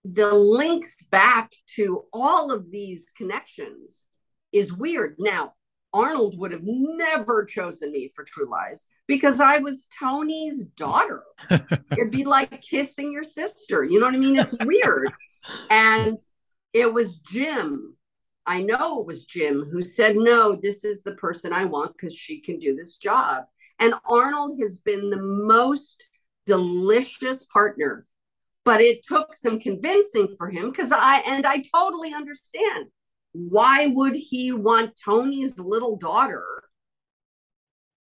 [0.04, 4.06] the links back to all of these connections
[4.52, 5.16] is weird.
[5.18, 5.54] Now,
[5.92, 11.22] Arnold would have never chosen me for True Lies because I was Tony's daughter.
[11.50, 13.84] It'd be like kissing your sister.
[13.84, 14.38] You know what I mean?
[14.38, 15.10] It's weird.
[15.70, 16.18] and
[16.72, 17.96] it was Jim
[18.48, 22.14] I know it was Jim who said, No, this is the person I want because
[22.14, 23.44] she can do this job.
[23.78, 26.08] And Arnold has been the most
[26.46, 28.06] delicious partner.
[28.64, 32.86] But it took some convincing for him because I, and I totally understand.
[33.32, 36.64] Why would he want Tony's little daughter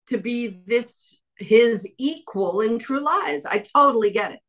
[0.08, 3.46] to be this, his equal in True Lies?
[3.46, 4.40] I totally get it.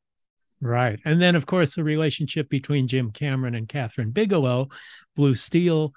[0.64, 0.98] Right.
[1.04, 4.68] And then, of course, the relationship between Jim Cameron and Kathryn Bigelow,
[5.14, 5.92] Blue Steel,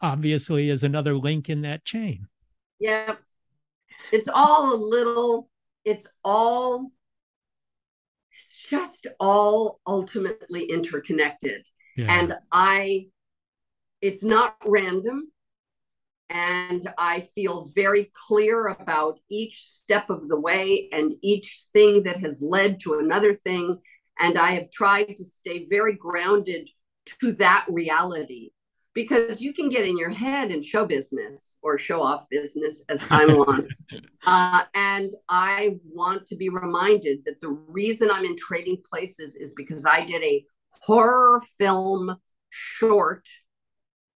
[0.00, 2.28] obviously, is another link in that chain.
[2.78, 3.16] Yeah.
[4.12, 5.50] It's all a little,
[5.84, 6.92] it's all,
[8.30, 11.66] it's just all ultimately interconnected.
[11.96, 12.06] Yeah.
[12.16, 13.08] And I,
[14.00, 15.32] it's not random.
[16.30, 22.18] And I feel very clear about each step of the way and each thing that
[22.18, 23.78] has led to another thing.
[24.20, 26.70] And I have tried to stay very grounded
[27.20, 28.50] to that reality
[28.94, 33.00] because you can get in your head in show business or show off business as
[33.00, 33.80] time wants.
[34.24, 39.54] Uh, and I want to be reminded that the reason I'm in trading places is
[39.54, 42.16] because I did a horror film
[42.50, 43.26] short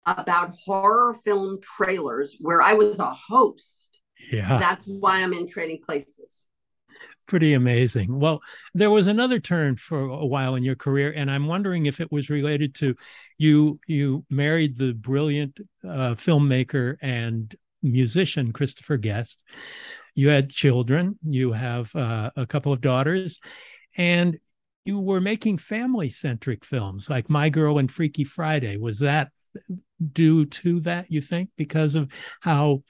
[0.06, 4.00] about horror film trailers where I was a host.
[4.30, 4.58] Yeah.
[4.58, 6.46] That's why I'm in trading places.
[7.26, 8.18] Pretty amazing.
[8.18, 8.42] Well,
[8.74, 12.10] there was another turn for a while in your career, and I'm wondering if it
[12.10, 12.96] was related to
[13.38, 13.78] you.
[13.86, 19.44] You married the brilliant uh, filmmaker and musician Christopher Guest.
[20.14, 21.18] You had children.
[21.24, 23.38] You have uh, a couple of daughters,
[23.96, 24.38] and
[24.84, 28.76] you were making family centric films like My Girl and Freaky Friday.
[28.76, 29.30] Was that
[30.12, 32.10] due to that, you think, because of
[32.40, 32.82] how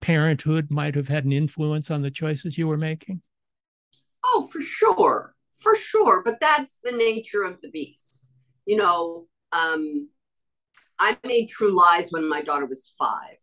[0.00, 3.22] parenthood might have had an influence on the choices you were making?
[4.24, 5.34] Oh, for sure.
[5.52, 6.22] For sure.
[6.24, 8.30] But that's the nature of the beast.
[8.66, 10.08] You know, um,
[10.98, 13.38] I made True Lies when my daughter was five.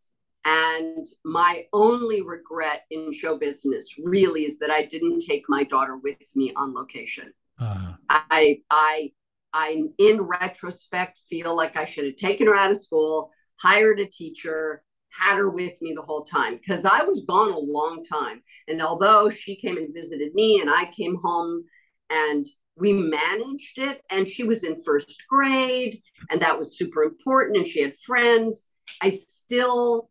[0.45, 5.97] And my only regret in show business really is that I didn't take my daughter
[5.97, 7.33] with me on location.
[7.59, 7.93] Uh-huh.
[8.09, 9.11] I I
[9.53, 14.05] I in retrospect feel like I should have taken her out of school, hired a
[14.05, 18.43] teacher, had her with me the whole time because I was gone a long time.
[18.67, 21.63] And although she came and visited me and I came home
[22.09, 27.57] and we managed it and she was in first grade and that was super important
[27.57, 28.67] and she had friends,
[29.01, 30.09] I still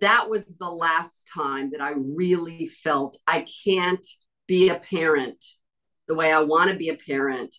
[0.00, 4.06] that was the last time that I really felt I can't
[4.46, 5.44] be a parent
[6.06, 7.54] the way I want to be a parent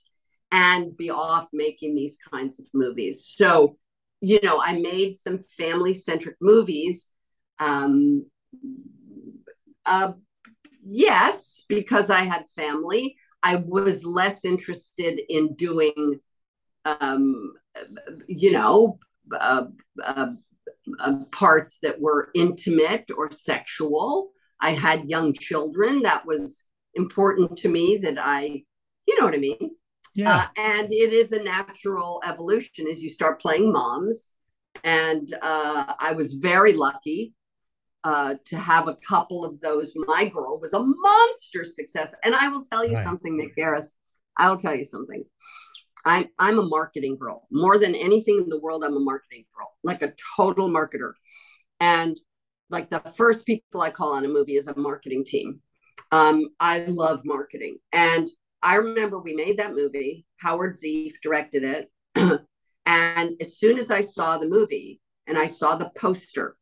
[0.51, 3.25] and be off making these kinds of movies.
[3.27, 3.77] So,
[4.21, 7.07] you know, I made some family centric movies.
[7.59, 8.25] Um,
[9.85, 10.13] uh,
[10.81, 13.17] yes, because I had family.
[13.43, 16.19] I was less interested in doing,
[16.85, 17.53] um,
[18.27, 18.99] you know,
[19.31, 19.65] uh,
[20.03, 20.31] uh,
[20.99, 24.31] uh, parts that were intimate or sexual.
[24.59, 26.01] I had young children.
[26.01, 28.63] That was important to me that I,
[29.07, 29.71] you know what I mean?
[30.15, 30.35] Yeah.
[30.35, 34.29] Uh, and it is a natural evolution as you start playing moms.
[34.83, 37.33] And uh, I was very lucky
[38.03, 39.93] uh, to have a couple of those.
[39.95, 42.15] My girl was a monster success.
[42.23, 43.03] And I will tell you right.
[43.03, 43.91] something, Mick Garris.
[44.37, 45.23] I will tell you something.
[46.05, 47.47] I'm I'm a marketing girl.
[47.51, 51.11] More than anything in the world, I'm a marketing girl, like a total marketer.
[51.81, 52.17] And
[52.69, 55.59] like the first people I call on a movie is a marketing team.
[56.11, 57.79] Um, I love marketing.
[57.91, 58.29] And
[58.61, 60.25] I remember we made that movie.
[60.37, 61.91] Howard Zieff directed it.
[62.85, 66.57] and as soon as I saw the movie and I saw the poster,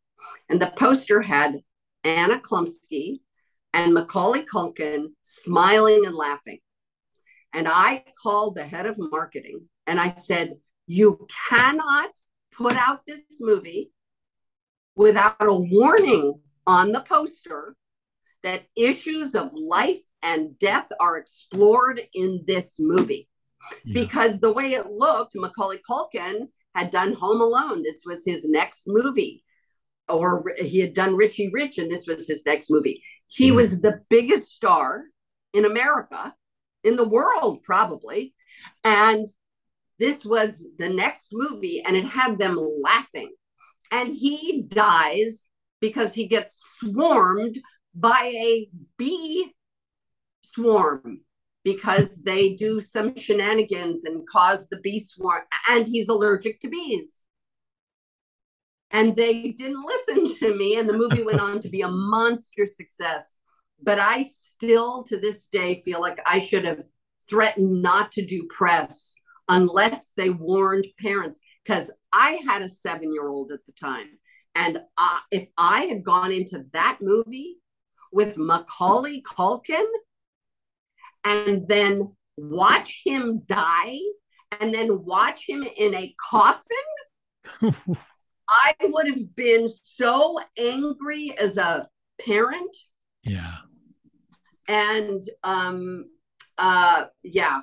[0.49, 1.61] and the poster had
[2.03, 3.21] Anna Chlumsky
[3.73, 6.59] and Macaulay Culkin smiling and laughing.
[7.53, 10.55] And I called the head of marketing and I said,
[10.85, 12.11] You cannot
[12.51, 13.91] put out this movie
[14.95, 17.75] without a warning on the poster
[18.43, 23.29] that issues of life and death are explored in this movie.
[23.85, 24.01] Yeah.
[24.01, 27.81] Because the way it looked, Macaulay Culkin had done Home Alone.
[27.81, 29.43] This was his next movie.
[30.09, 33.01] Or he had done Richie Rich, and this was his next movie.
[33.27, 33.55] He hmm.
[33.55, 35.03] was the biggest star
[35.53, 36.33] in America,
[36.83, 38.33] in the world, probably.
[38.83, 39.27] And
[39.99, 43.31] this was the next movie, and it had them laughing.
[43.91, 45.45] And he dies
[45.79, 47.59] because he gets swarmed
[47.95, 49.53] by a bee
[50.53, 51.21] swarm
[51.63, 57.19] because they do some shenanigans and cause the bee swarm, and he's allergic to bees.
[58.91, 62.65] And they didn't listen to me, and the movie went on to be a monster
[62.65, 63.35] success.
[63.83, 66.83] But I still, to this day, feel like I should have
[67.29, 69.13] threatened not to do press
[69.49, 74.07] unless they warned parents, because I had a seven year old at the time.
[74.55, 77.57] And uh, if I had gone into that movie
[78.11, 79.85] with Macaulay Culkin,
[81.23, 83.97] and then watch him die
[84.59, 86.61] and then watch him in a coffin,
[88.49, 91.87] I would have been so angry as a
[92.25, 92.75] parent.
[93.23, 93.55] Yeah.
[94.67, 96.05] And um
[96.57, 97.61] uh yeah.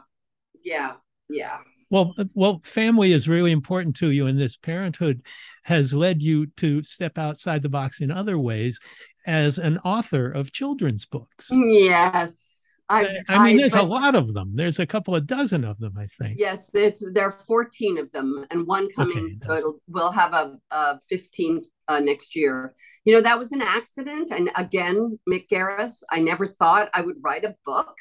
[0.63, 0.95] Yeah.
[1.29, 1.59] Yeah.
[1.91, 5.23] Well, well, family is really important to you, and this parenthood
[5.63, 8.81] has led you to step outside the box in other ways
[9.27, 11.51] as an author of children's books.
[11.53, 12.54] Yes,
[12.89, 14.53] I, I mean, I, there's a lot of them.
[14.55, 16.39] There's a couple of dozen of them, I think.
[16.39, 19.19] Yes, it's there are 14 of them, and one coming.
[19.19, 22.75] Okay, so it'll we'll have a, a 15 uh, next year.
[23.05, 24.31] You know, that was an accident.
[24.31, 27.95] And again, Mick Garris, I never thought I would write a book.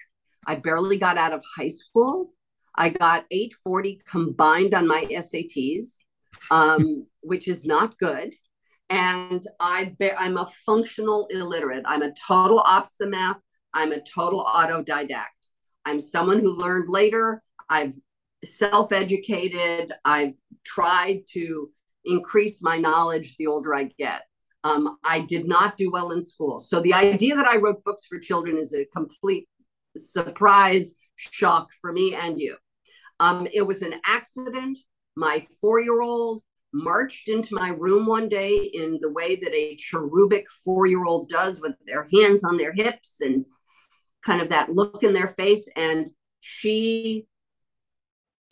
[0.45, 2.33] I barely got out of high school.
[2.75, 5.97] I got 840 combined on my SATs,
[6.51, 8.33] um, which is not good.
[8.89, 11.83] And I be- I'm a functional illiterate.
[11.85, 13.37] I'm a total opposite math.
[13.73, 15.25] I'm a total autodidact.
[15.85, 17.41] I'm someone who learned later.
[17.69, 17.95] I've
[18.45, 19.91] self educated.
[20.05, 20.33] I've
[20.65, 21.69] tried to
[22.05, 24.23] increase my knowledge the older I get.
[24.63, 26.59] Um, I did not do well in school.
[26.59, 29.47] So the idea that I wrote books for children is a complete
[29.97, 32.55] surprise shock for me and you.
[33.19, 34.77] Um, it was an accident.
[35.15, 36.43] My four year old
[36.73, 41.29] marched into my room one day in the way that a cherubic four year old
[41.29, 43.45] does with their hands on their hips and
[44.25, 45.69] kind of that look in their face.
[45.75, 46.09] And
[46.39, 47.27] she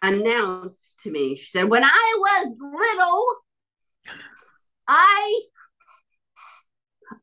[0.01, 3.25] announced to me, she said, When I was little,
[4.87, 5.41] I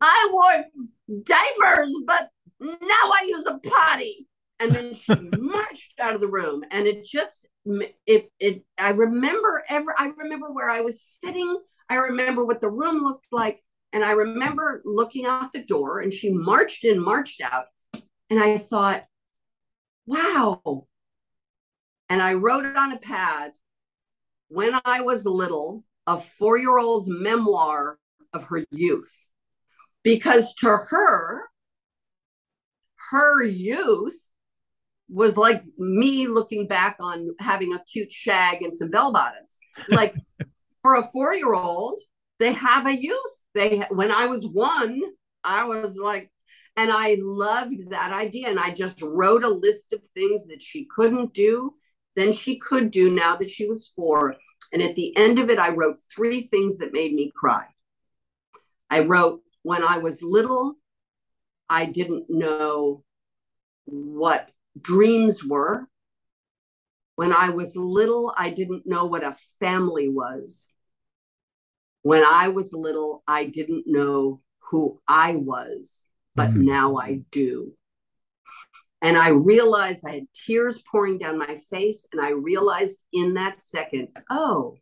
[0.00, 0.64] I wore
[1.22, 2.30] diapers, but
[2.60, 4.26] now I use a potty.
[4.60, 6.64] And then she marched out of the room.
[6.70, 7.46] And it just
[8.06, 11.58] it it I remember ever I remember where I was sitting.
[11.88, 13.62] I remember what the room looked like.
[13.92, 17.66] And I remember looking out the door and she marched in, marched out.
[18.30, 19.04] And I thought,
[20.06, 20.86] wow.
[22.08, 23.52] And I wrote it on a pad
[24.48, 27.98] when I was little, a four year old's memoir
[28.32, 29.26] of her youth.
[30.02, 31.42] Because to her,
[33.10, 34.16] her youth
[35.08, 39.58] was like me looking back on having a cute shag and some bell bottoms.
[39.88, 40.14] Like
[40.82, 42.00] for a four year old,
[42.38, 43.40] they have a youth.
[43.54, 45.00] They when I was one,
[45.42, 46.30] I was like,
[46.78, 48.48] and I loved that idea.
[48.48, 51.74] And I just wrote a list of things that she couldn't do,
[52.14, 54.36] then she could do now that she was four.
[54.72, 57.64] And at the end of it, I wrote three things that made me cry.
[58.88, 60.76] I wrote, when I was little,
[61.68, 63.02] I didn't know
[63.84, 65.88] what dreams were.
[67.16, 70.68] When I was little, I didn't know what a family was.
[72.02, 76.04] When I was little, I didn't know who I was,
[76.38, 76.62] but mm.
[76.62, 77.72] now I do.
[79.02, 82.06] And I realized I had tears pouring down my face.
[82.12, 84.78] And I realized in that second, oh,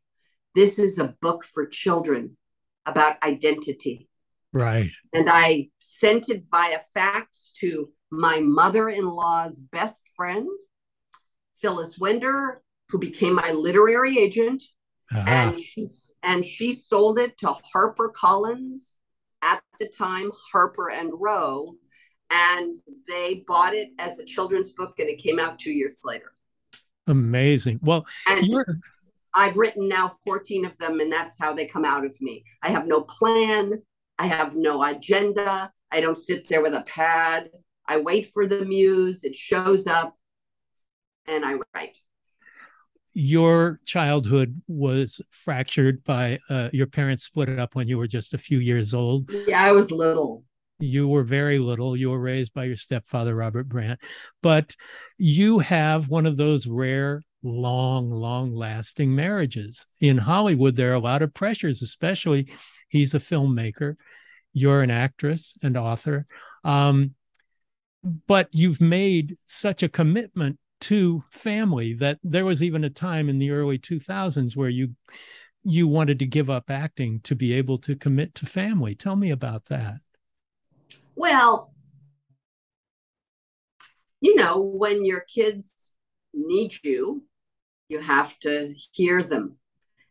[0.55, 2.37] this is a book for children
[2.85, 4.09] about identity.
[4.53, 4.91] Right.
[5.13, 10.47] And I sent it via fax to my mother in law's best friend,
[11.57, 14.63] Phyllis Wender, who became my literary agent.
[15.11, 15.25] Uh-huh.
[15.27, 15.87] And, she,
[16.23, 18.96] and she sold it to Harper Collins
[19.79, 21.75] the time, Harper and Row.
[22.31, 22.75] And
[23.09, 26.33] they bought it as a children's book, and it came out two years later.
[27.07, 27.79] Amazing.
[27.83, 28.45] Well, and
[29.33, 32.43] I've written now 14 of them, and that's how they come out of me.
[32.63, 33.81] I have no plan,
[34.19, 35.71] I have no agenda.
[35.93, 37.51] I don't sit there with a pad.
[37.87, 40.17] I wait for the muse, it shows up,
[41.27, 41.97] and I write.
[43.19, 48.35] Your childhood was fractured by uh, your parents split it up when you were just
[48.35, 49.31] a few years old.
[49.49, 50.45] Yeah, I was little.
[50.81, 51.97] You were very little.
[51.97, 54.01] You were raised by your stepfather, Robert Brandt.
[54.43, 54.77] But
[55.17, 59.87] you have one of those rare, long, long lasting marriages.
[60.01, 62.53] In Hollywood, there are a lot of pressures, especially
[62.91, 63.97] he's a filmmaker.
[64.53, 66.27] You're an actress and author.
[66.65, 67.15] Um,
[68.27, 73.39] but you've made such a commitment to family that there was even a time in
[73.39, 74.95] the early 2000s where you
[75.65, 78.95] you wanted to give up acting to be able to commit to family.
[78.95, 79.97] Tell me about that.
[81.15, 81.73] Well
[84.21, 85.93] you know when your kids
[86.33, 87.25] need you
[87.89, 89.59] you have to hear them.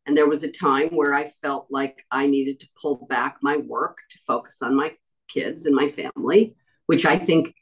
[0.08, 3.58] And there was a time where i felt like i needed to pull back my
[3.58, 4.92] work to focus on my
[5.28, 6.56] kids and my family
[6.86, 7.56] which i think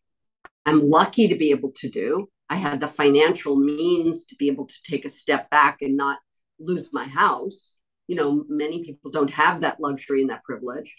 [0.65, 2.29] I'm lucky to be able to do.
[2.53, 6.19] I had the financial means to be able to take a step back and not
[6.59, 7.73] lose my house.
[8.05, 10.95] You know, many people don't have that luxury and that privilege.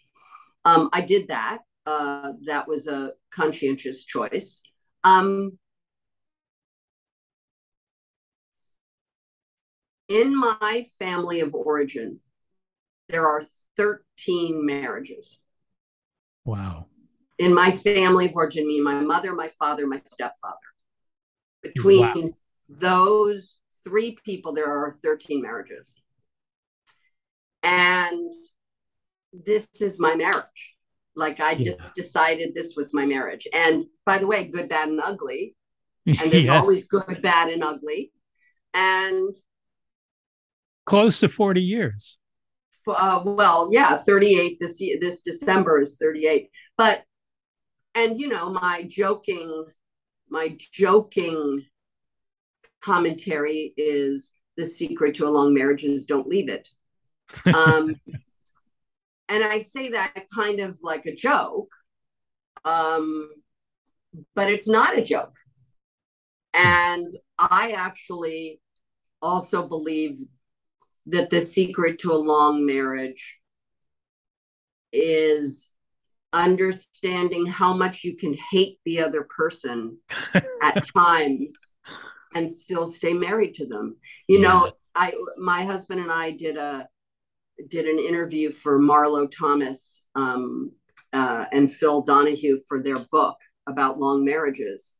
[0.64, 1.58] Um, I did that.
[1.86, 4.62] Uh, that was a conscientious choice.
[5.04, 5.56] Um,
[10.08, 12.18] in my family of origin,
[13.08, 13.44] there are
[13.76, 15.38] 13 marriages.
[16.44, 16.88] Wow
[17.38, 20.73] in my family of origin, me, my mother, my father, my stepfather.
[21.64, 22.30] Between wow.
[22.68, 25.94] those three people, there are 13 marriages.
[27.62, 28.32] And
[29.32, 30.74] this is my marriage.
[31.16, 31.90] Like I just yeah.
[31.96, 33.46] decided this was my marriage.
[33.52, 35.56] And by the way, good, bad, and ugly.
[36.06, 36.60] And there's yes.
[36.60, 38.12] always good, bad, and ugly.
[38.74, 39.34] And
[40.84, 42.18] close to 40 years.
[42.86, 46.50] uh, well, yeah, 38 this year, this December is 38.
[46.76, 47.04] But,
[47.94, 49.66] and you know, my joking,
[50.28, 51.64] my joking
[52.80, 56.68] commentary is the secret to a long marriage is don't leave it.
[57.46, 57.96] Um,
[59.28, 61.72] and I say that kind of like a joke,
[62.64, 63.30] um,
[64.34, 65.34] but it's not a joke.
[66.52, 68.60] And I actually
[69.20, 70.18] also believe
[71.06, 73.38] that the secret to a long marriage
[74.92, 75.68] is
[76.34, 79.96] understanding how much you can hate the other person
[80.62, 81.56] at times
[82.34, 83.96] and still stay married to them.
[84.28, 84.48] You yeah.
[84.48, 86.88] know, I my husband and I did a
[87.68, 90.72] did an interview for Marlo Thomas um,
[91.12, 93.36] uh, and Phil Donahue for their book
[93.68, 94.92] about long marriages.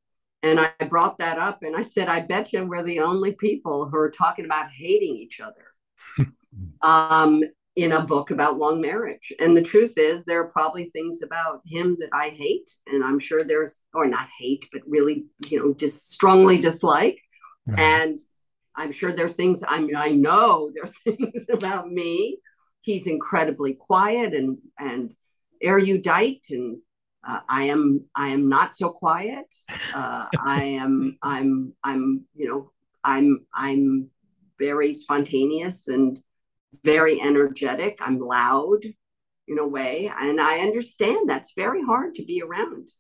[0.43, 3.89] And I brought that up and I said, I bet you we're the only people
[3.89, 6.27] who are talking about hating each other
[6.83, 7.43] um,
[7.77, 9.33] in a book about long marriage.
[9.41, 12.71] And the truth is, there are probably things about him that I hate.
[12.87, 17.19] And I'm sure there's, or not hate, but really, you know, just strongly dislike.
[17.67, 17.79] Right.
[17.79, 18.19] And
[18.77, 22.39] I'm sure there are things, I mean, I know there are things about me.
[22.83, 25.15] He's incredibly quiet and, and
[25.63, 26.79] erudite and
[27.27, 29.47] uh, I am I am not so quiet.
[29.95, 32.71] Uh, I am I'm I'm you know
[33.03, 34.11] I'm I'm
[34.59, 36.21] very spontaneous and
[36.83, 37.99] very energetic.
[38.01, 38.85] I'm loud
[39.47, 42.91] in a way, and I understand that's very hard to be around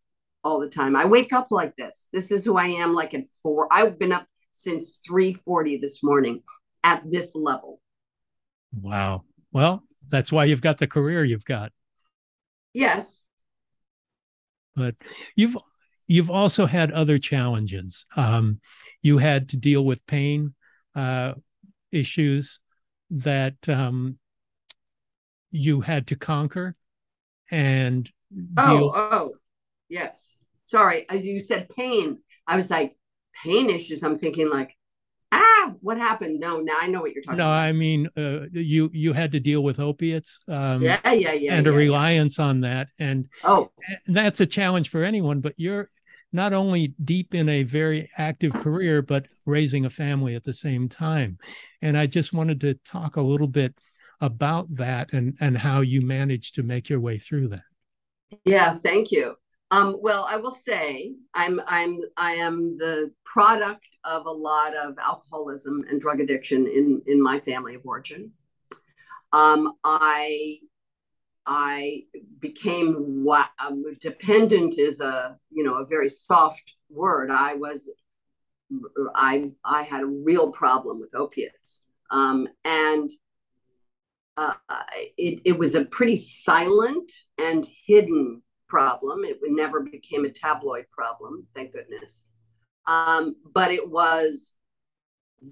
[0.42, 0.94] all the time.
[0.94, 2.06] I wake up like this.
[2.12, 2.94] This is who I am.
[2.94, 6.42] Like at four, I've been up since three forty this morning
[6.82, 7.80] at this level.
[8.72, 9.24] Wow.
[9.52, 11.72] Well, that's why you've got the career you've got.
[12.72, 13.24] Yes,
[14.76, 14.96] but
[15.36, 15.56] you've
[16.06, 18.04] you've also had other challenges.
[18.16, 18.60] Um,
[19.02, 20.54] you had to deal with pain
[20.94, 21.34] uh,
[21.92, 22.58] issues
[23.14, 24.18] that um,
[25.50, 26.76] you had to conquer,
[27.50, 28.10] and
[28.56, 29.32] oh, deal- oh,
[29.88, 30.38] yes.
[30.66, 32.18] Sorry, as you said pain.
[32.46, 32.96] I was like
[33.42, 34.02] pain issues.
[34.02, 34.76] I'm thinking like
[35.34, 36.40] ah, what happened?
[36.40, 37.46] No, now I know what you're talking about.
[37.46, 37.64] no, about.
[37.64, 40.40] I mean, uh, you you had to deal with opiates.
[40.48, 41.54] Um, yeah, yeah, yeah.
[41.54, 42.44] And yeah, a reliance yeah.
[42.46, 43.70] on that, and oh,
[44.06, 45.40] that's a challenge for anyone.
[45.40, 45.88] But you're
[46.34, 50.88] not only deep in a very active career, but raising a family at the same
[50.88, 51.38] time.
[51.80, 53.72] And I just wanted to talk a little bit
[54.20, 57.62] about that and and how you managed to make your way through that.
[58.44, 59.36] Yeah, thank you.
[59.70, 64.96] Um, well, I will say I'm I'm I am the product of a lot of
[64.98, 68.32] alcoholism and drug addiction in in my family of origin.
[69.32, 70.58] Um, I
[71.46, 72.04] I
[72.40, 77.30] became what um, dependent is a you know a very soft word.
[77.30, 77.90] I was
[79.14, 83.10] I I had a real problem with opiates, um, and
[84.36, 84.54] uh,
[85.16, 89.24] it it was a pretty silent and hidden problem.
[89.24, 92.26] It never became a tabloid problem, thank goodness.
[92.86, 94.52] Um, but it was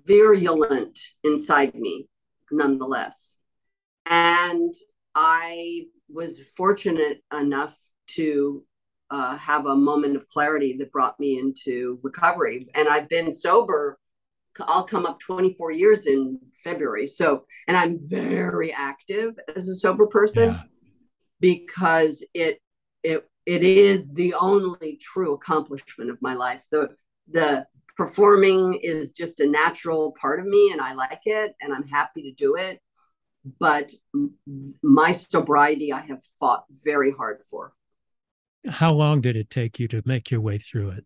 [0.07, 2.09] virulent inside me,
[2.51, 3.37] nonetheless.
[4.07, 4.75] And
[5.15, 7.77] I was fortunate enough
[8.09, 8.65] to
[9.11, 12.69] uh, have a moment of clarity that brought me into recovery.
[12.75, 13.99] And I've been sober.
[14.61, 17.07] I'll come up 24 years in February.
[17.07, 20.63] So, and I'm very active as a sober person yeah.
[21.41, 22.61] because it
[23.03, 26.65] it it is the only true accomplishment of my life.
[26.71, 26.91] The
[27.29, 31.87] the performing is just a natural part of me and I like it and I'm
[31.87, 32.81] happy to do it.
[33.59, 33.93] But
[34.83, 37.73] my sobriety I have fought very hard for.
[38.69, 41.05] How long did it take you to make your way through it?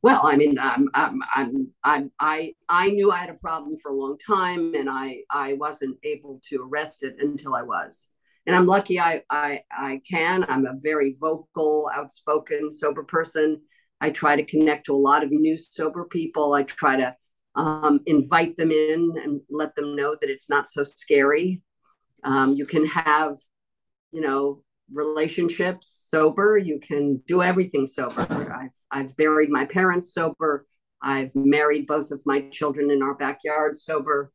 [0.00, 3.90] Well, I mean, I'm, I'm, I'm, I'm, i I knew I had a problem for
[3.90, 8.10] a long time, and I, I wasn't able to arrest it until I was
[8.48, 10.44] and I'm lucky I, I, I can.
[10.48, 13.60] I'm a very vocal, outspoken, sober person.
[14.00, 16.54] I try to connect to a lot of new sober people.
[16.54, 17.14] I try to
[17.58, 21.60] um, invite them in and let them know that it's not so scary.
[22.22, 23.36] Um, you can have,
[24.12, 26.56] you know, relationships sober.
[26.56, 28.26] You can do everything sober.
[28.52, 30.66] I've, I've buried my parents sober.
[31.02, 34.32] I've married both of my children in our backyard sober.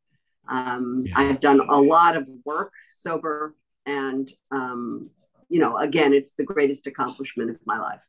[0.48, 1.14] Um, yeah.
[1.16, 3.54] I've done a lot of work sober
[3.86, 5.10] and um,
[5.48, 8.04] you know again it's the greatest accomplishment of my life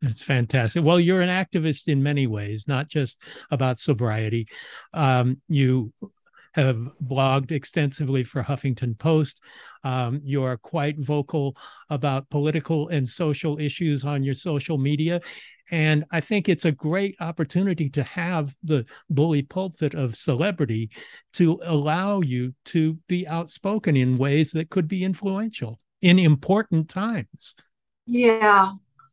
[0.00, 3.20] that's fantastic well you're an activist in many ways not just
[3.50, 4.46] about sobriety
[4.94, 5.92] um, you
[6.52, 9.40] have blogged extensively for Huffington Post.
[9.84, 11.56] Um, you are quite vocal
[11.90, 15.20] about political and social issues on your social media.
[15.70, 20.90] And I think it's a great opportunity to have the bully pulpit of celebrity
[21.34, 27.54] to allow you to be outspoken in ways that could be influential in important times.
[28.06, 28.72] Yeah.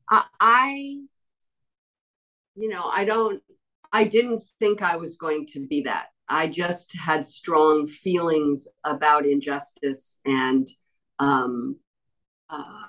[0.10, 1.00] I,
[2.56, 3.42] you know, I don't,
[3.92, 6.08] I didn't think I was going to be that.
[6.30, 10.68] I just had strong feelings about injustice and
[11.20, 11.78] um,
[12.50, 12.84] uh,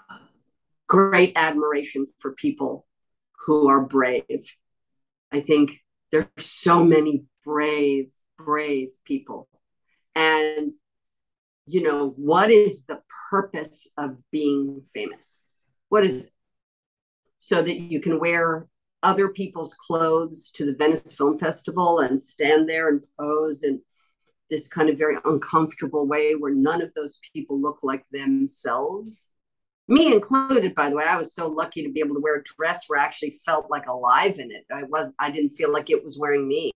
[0.89, 2.87] great admiration for people
[3.47, 4.25] who are brave.
[5.31, 9.49] I think there's so many brave, brave people.
[10.15, 10.73] And,
[11.67, 15.43] you know, what is the purpose of being famous?
[15.91, 16.33] What is it?
[17.39, 18.67] So that you can wear
[19.03, 23.81] other people's clothes to the Venice Film Festival and stand there and pose in
[24.51, 29.31] this kind of very uncomfortable way where none of those people look like themselves.
[29.89, 32.45] Me included by the way i was so lucky to be able to wear a
[32.45, 34.67] dress where i actually felt like alive in it.
[34.73, 36.73] I was i didn't feel like it was wearing me.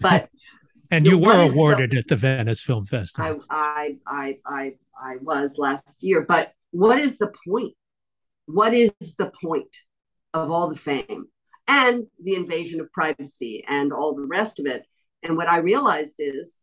[0.00, 0.28] But
[0.90, 3.44] and you were awarded the, at the venice film festival.
[3.50, 6.22] I, I i i i was last year.
[6.22, 7.74] But what is the point?
[8.46, 9.76] What is the point
[10.34, 11.26] of all the fame
[11.68, 14.86] and the invasion of privacy and all the rest of it.
[15.22, 16.58] And what i realized is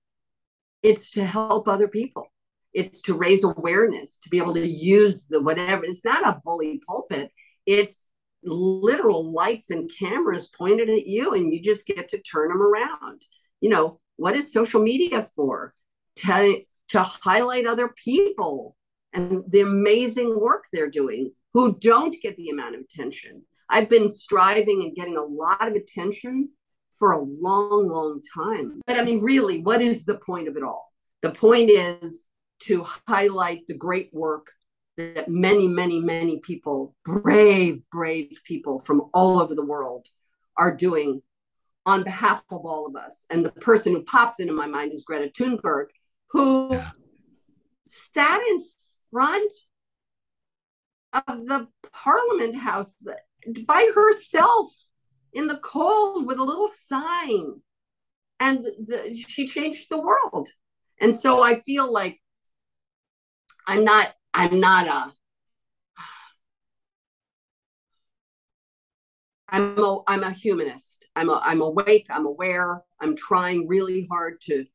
[0.82, 2.32] it's to help other people.
[2.74, 5.86] It's to raise awareness to be able to use the whatever.
[5.86, 7.32] It's not a bully pulpit.
[7.66, 8.06] It's
[8.44, 13.22] literal lights and cameras pointed at you and you just get to turn them around.
[13.62, 15.74] You know what is social media for?
[16.18, 18.76] To to highlight other people
[19.14, 23.44] and the amazing work they're doing who don't get the amount of attention
[23.74, 26.50] i've been striving and getting a lot of attention
[26.98, 30.64] for a long long time but i mean really what is the point of it
[30.64, 32.26] all the point is
[32.60, 34.48] to highlight the great work
[34.98, 40.08] that many, many, many people, brave, brave people from all over the world
[40.58, 41.22] are doing
[41.86, 43.26] on behalf of all of us.
[43.30, 45.88] And the person who pops into my mind is Greta Thunberg,
[46.30, 46.92] who yeah.
[47.86, 48.60] sat in
[49.12, 49.52] front
[51.14, 52.96] of the Parliament House
[53.66, 54.68] by herself
[55.34, 57.62] in the cold with a little sign.
[58.40, 60.50] And the, she changed the world.
[61.00, 62.20] And so I feel like
[63.68, 65.14] I'm not, I'm not a,
[69.50, 71.08] I'm a, I'm a humanist.
[71.16, 72.08] I'm a, I'm awake.
[72.10, 72.82] I'm aware.
[73.00, 74.66] I'm trying really hard to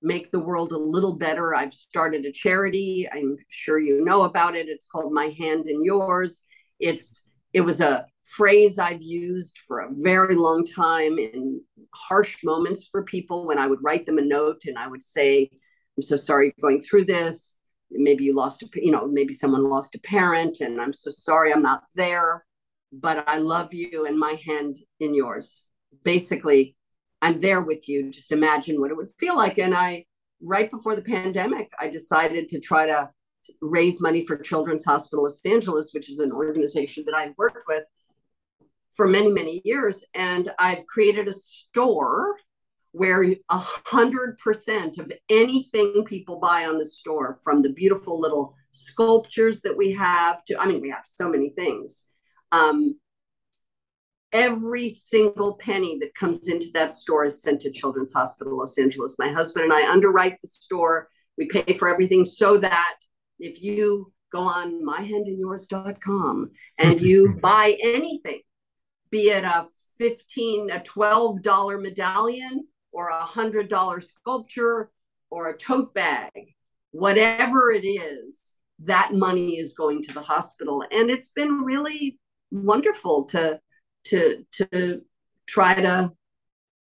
[0.00, 1.54] make the world a little better.
[1.54, 3.08] I've started a charity.
[3.12, 4.68] I'm sure you know about it.
[4.68, 6.44] It's called My Hand in Yours.
[6.80, 11.60] It's it was a phrase I've used for a very long time in
[11.94, 15.50] harsh moments for people when I would write them a note and I would say,
[15.96, 17.56] I'm so sorry going through this.
[17.90, 21.52] Maybe you lost a you know maybe someone lost a parent and i'm so sorry
[21.52, 22.42] i'm not there
[22.90, 25.64] but i love you and my hand in yours.
[26.02, 26.74] Basically
[27.20, 28.10] i'm there with you.
[28.10, 29.58] Just imagine what it would feel like.
[29.58, 30.06] And i
[30.42, 33.10] right before the pandemic i decided to try to
[33.60, 37.84] raise money for children's hospital los angeles which is an organization that i've worked with
[38.92, 42.36] for many many years and i've created a store
[42.92, 48.54] where a hundred percent of anything people buy on the store, from the beautiful little
[48.70, 52.04] sculptures that we have to, I mean, we have so many things.
[52.52, 52.98] Um,
[54.32, 59.16] every single penny that comes into that store is sent to Children's Hospital Los Angeles.
[59.18, 61.08] My husband and I underwrite the store.
[61.38, 62.96] We pay for everything so that
[63.42, 68.40] if you go on myhandinyours.com and you buy anything,
[69.10, 69.66] be it a
[69.98, 74.90] 15, a $12 medallion or a hundred dollar sculpture
[75.30, 76.54] or a tote bag,
[76.92, 80.84] whatever it is, that money is going to the hospital.
[80.90, 82.18] And it's been really
[82.50, 83.60] wonderful to
[84.04, 85.02] to to
[85.46, 86.12] try to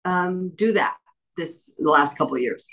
[0.05, 0.97] um, do that
[1.37, 2.69] this the last couple of years.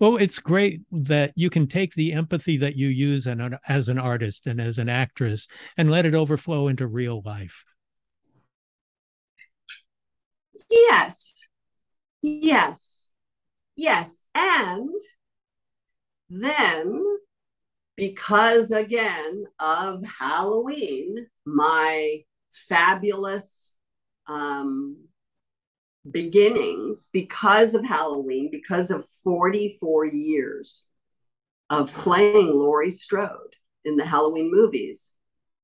[0.00, 3.98] Well, it's great that you can take the empathy that you use an, as an
[3.98, 7.64] artist and as an actress and let it overflow into real life.
[10.70, 11.34] Yes,
[12.22, 13.10] Yes.
[13.76, 14.20] Yes.
[14.34, 14.90] And
[16.30, 17.04] then,
[17.96, 23.76] because again of Halloween, my fabulous
[24.26, 25.07] um,
[26.08, 30.84] beginnings, because of Halloween, because of 44 years
[31.70, 35.12] of playing Laurie Strode in the Halloween movies,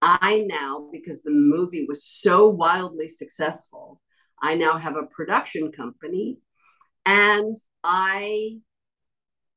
[0.03, 4.01] I now, because the movie was so wildly successful,
[4.43, 6.39] I now have a production company
[7.07, 8.59] and I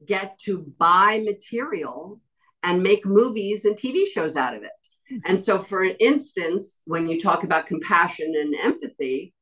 [0.05, 2.21] get to buy material
[2.63, 4.71] and make movies and TV shows out of it.
[5.25, 9.33] And so, for instance, when you talk about compassion and empathy,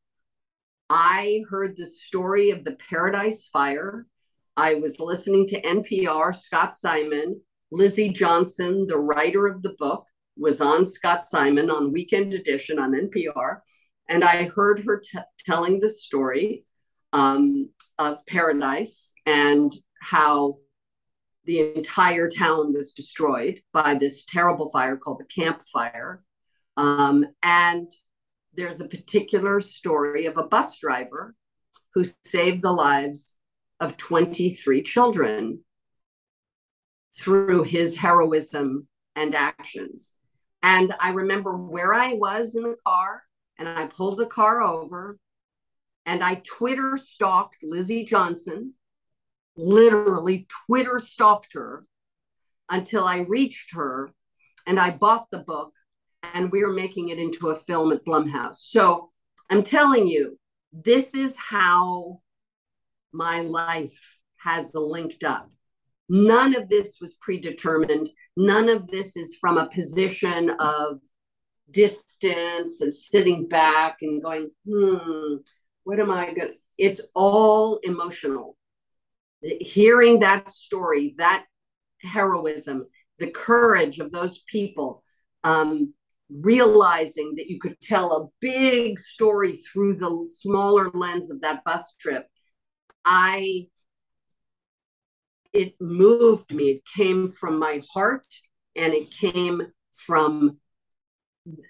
[0.89, 4.05] I heard the story of the Paradise Fire.
[4.55, 10.05] I was listening to NPR, Scott Simon, Lizzie Johnson, the writer of the book,
[10.37, 13.59] was on Scott Simon on Weekend Edition on NPR.
[14.07, 16.65] And I heard her t- telling the story
[17.13, 20.57] um, of Paradise and how
[21.45, 26.23] the entire town was destroyed by this terrible fire called the Camp Fire.
[26.77, 27.87] Um, and
[28.55, 31.35] there's a particular story of a bus driver
[31.93, 33.35] who saved the lives
[33.79, 35.59] of 23 children
[37.17, 40.13] through his heroism and actions.
[40.63, 43.23] And I remember where I was in the car,
[43.57, 45.17] and I pulled the car over,
[46.05, 48.73] and I Twitter stalked Lizzie Johnson,
[49.55, 51.85] literally Twitter stalked her
[52.69, 54.11] until I reached her
[54.65, 55.73] and I bought the book
[56.33, 58.57] and we're making it into a film at Blumhouse.
[58.57, 59.11] So
[59.49, 60.37] I'm telling you,
[60.73, 62.21] this is how
[63.11, 63.99] my life
[64.37, 65.49] has linked up.
[66.09, 68.09] None of this was predetermined.
[68.37, 70.99] None of this is from a position of
[71.71, 75.35] distance and sitting back and going, hmm,
[75.83, 76.53] what am I going to?
[76.77, 78.57] It's all emotional.
[79.41, 81.45] Hearing that story, that
[82.01, 82.87] heroism,
[83.19, 85.03] the courage of those people,
[85.43, 85.93] um,
[86.29, 91.95] realizing that you could tell a big story through the smaller lens of that bus
[91.99, 92.27] trip,
[93.03, 93.67] I
[95.53, 96.65] it moved me.
[96.71, 98.27] It came from my heart
[98.75, 99.61] and it came
[99.93, 100.57] from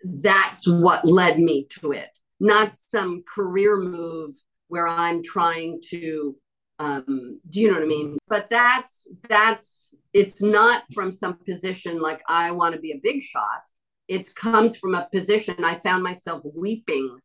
[0.06, 4.34] that's what led me to it, not some career move
[4.70, 6.36] where I'm trying to
[6.80, 8.18] um do you know what I mean?
[8.28, 13.22] But that's that's it's not from some position like I want to be a big
[13.22, 13.64] shot
[14.08, 17.20] it comes from a position I found myself weeping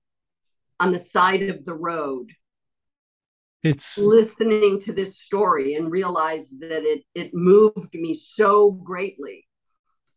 [0.78, 2.33] on the side of the road.
[3.62, 9.47] It's listening to this story and realized that it it moved me so greatly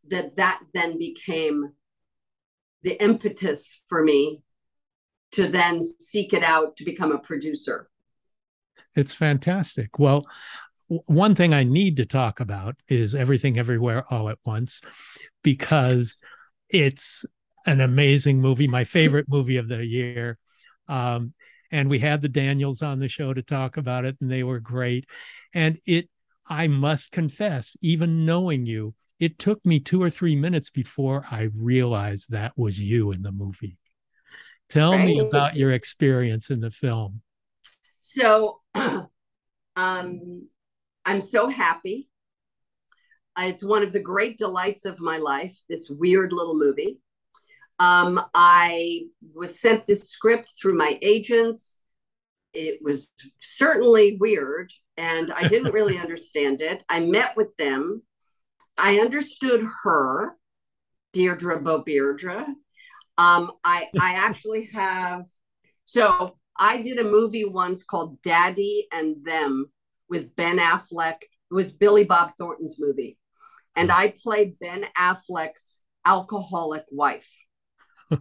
[0.08, 1.74] that that then became
[2.84, 4.42] the impetus for me
[5.34, 7.90] to then seek it out to become a producer.
[8.96, 10.00] It's fantastic.
[10.00, 10.24] Well,
[10.88, 14.82] one thing I need to talk about is Everything Everywhere All at Once
[15.44, 16.18] because
[16.74, 17.24] it's
[17.66, 20.38] an amazing movie, my favorite movie of the year.
[20.90, 21.34] Um,
[21.72, 24.60] and we had the Daniels on the show to talk about it, and they were
[24.60, 25.06] great.
[25.54, 26.10] And it,
[26.46, 31.50] I must confess, even knowing you, it took me two or three minutes before I
[31.56, 33.78] realized that was you in the movie.
[34.68, 35.06] Tell right.
[35.06, 37.22] me about your experience in the film.
[38.02, 40.48] So, um,
[41.06, 42.10] I'm so happy
[43.40, 47.00] it's one of the great delights of my life, this weird little movie.
[47.80, 51.78] Um, I was sent this script through my agents.
[52.54, 53.10] It was
[53.40, 56.84] certainly weird, and I didn't really understand it.
[56.90, 58.04] I met with them.
[58.78, 60.38] I understood her,
[61.14, 62.46] Deirdre Beaubeirdre.
[63.18, 65.26] Um, I I actually have
[65.86, 69.68] so I did a movie once called Daddy and Them
[70.10, 71.22] with Ben Affleck.
[71.22, 73.18] It was Billy Bob Thornton's movie
[73.76, 77.30] and I played Ben Affleck's alcoholic wife,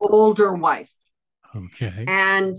[0.00, 0.92] older wife.
[1.54, 2.04] Okay.
[2.06, 2.56] And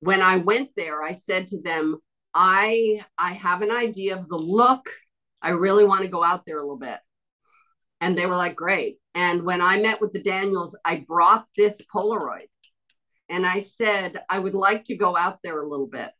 [0.00, 1.98] when I went there, I said to them,
[2.34, 4.90] I I have an idea of the look.
[5.40, 6.98] I really want to go out there a little bit.
[8.00, 8.98] And they were like, great.
[9.14, 12.48] And when I met with the Daniels, I brought this Polaroid
[13.28, 16.10] and I said, I would like to go out there a little bit.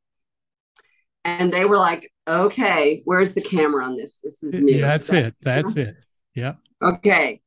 [1.26, 4.20] And they were like, okay, where's the camera on this?
[4.20, 4.80] This is new.
[4.80, 5.34] That's that, it.
[5.42, 5.96] That's it.
[6.36, 6.54] Yeah.
[6.80, 7.40] Okay.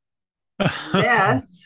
[0.93, 1.65] this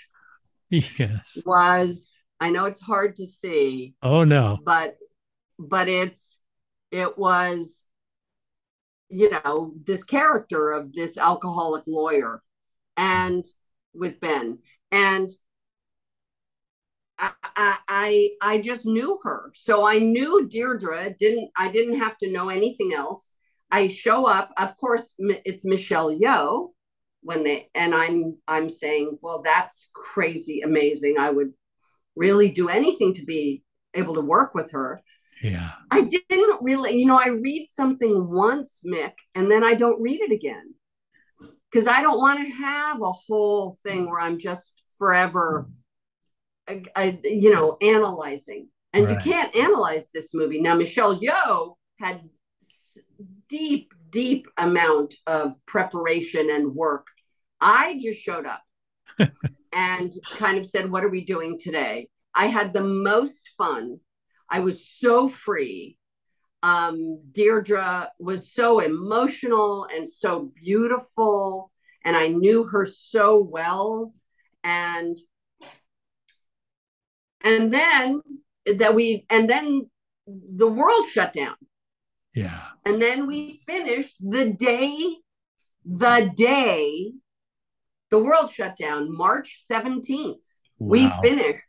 [0.69, 3.95] yes was I know it's hard to see.
[4.03, 4.59] Oh no.
[4.63, 4.97] But
[5.57, 6.37] but it's
[6.91, 7.83] it was
[9.09, 12.43] you know this character of this alcoholic lawyer
[12.95, 13.43] and
[13.95, 14.59] with Ben
[14.91, 15.31] and
[17.19, 19.51] I, I I just knew her.
[19.53, 21.15] So I knew Deirdre.
[21.17, 23.33] Didn't I didn't have to know anything else.
[23.71, 24.51] I show up.
[24.57, 26.69] Of course, it's Michelle Yeoh
[27.21, 31.17] when they and I'm I'm saying, well, that's crazy amazing.
[31.19, 31.53] I would
[32.15, 35.01] really do anything to be able to work with her.
[35.41, 35.71] Yeah.
[35.91, 40.21] I didn't really, you know, I read something once, Mick, and then I don't read
[40.21, 40.73] it again.
[41.71, 45.67] Because I don't want to have a whole thing where I'm just forever
[46.67, 48.69] I, you know, analyzing.
[48.93, 49.25] And right.
[49.25, 50.61] you can't analyze this movie.
[50.61, 52.21] Now, Michelle Yeoh had
[53.49, 57.07] deep, deep amount of preparation and work.
[57.59, 58.61] I just showed up
[59.73, 62.09] and kind of said, What are we doing today?
[62.35, 63.99] I had the most fun.
[64.49, 65.97] I was so free.
[66.61, 71.71] Um, Deirdre was so emotional and so beautiful,
[72.05, 74.13] and I knew her so well.
[74.63, 75.17] And
[77.43, 78.21] and then
[78.77, 79.89] that we and then
[80.27, 81.55] the world shut down.
[82.33, 82.61] Yeah.
[82.85, 85.17] And then we finished the day,
[85.85, 87.11] the day
[88.09, 90.35] the world shut down, March 17th.
[90.77, 90.89] Wow.
[90.89, 91.63] We finished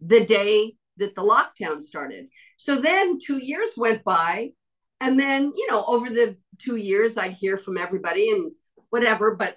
[0.00, 2.26] the day that the lockdown started.
[2.58, 4.50] So then two years went by.
[5.00, 8.50] And then, you know, over the two years, I'd hear from everybody and
[8.90, 9.56] whatever, but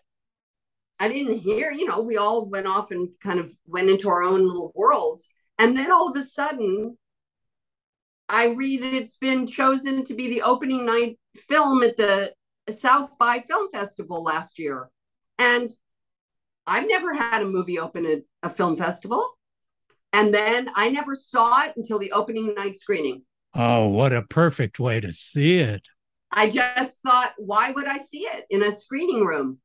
[0.99, 4.21] I didn't hear, you know, we all went off and kind of went into our
[4.21, 5.27] own little worlds.
[5.61, 6.97] And then all of a sudden,
[8.27, 12.33] I read it's been chosen to be the opening night film at the
[12.71, 14.89] South by Film Festival last year.
[15.37, 15.71] And
[16.65, 19.37] I've never had a movie open at a film festival.
[20.13, 23.21] And then I never saw it until the opening night screening.
[23.53, 25.87] Oh, what a perfect way to see it.
[26.31, 29.59] I just thought, why would I see it in a screening room?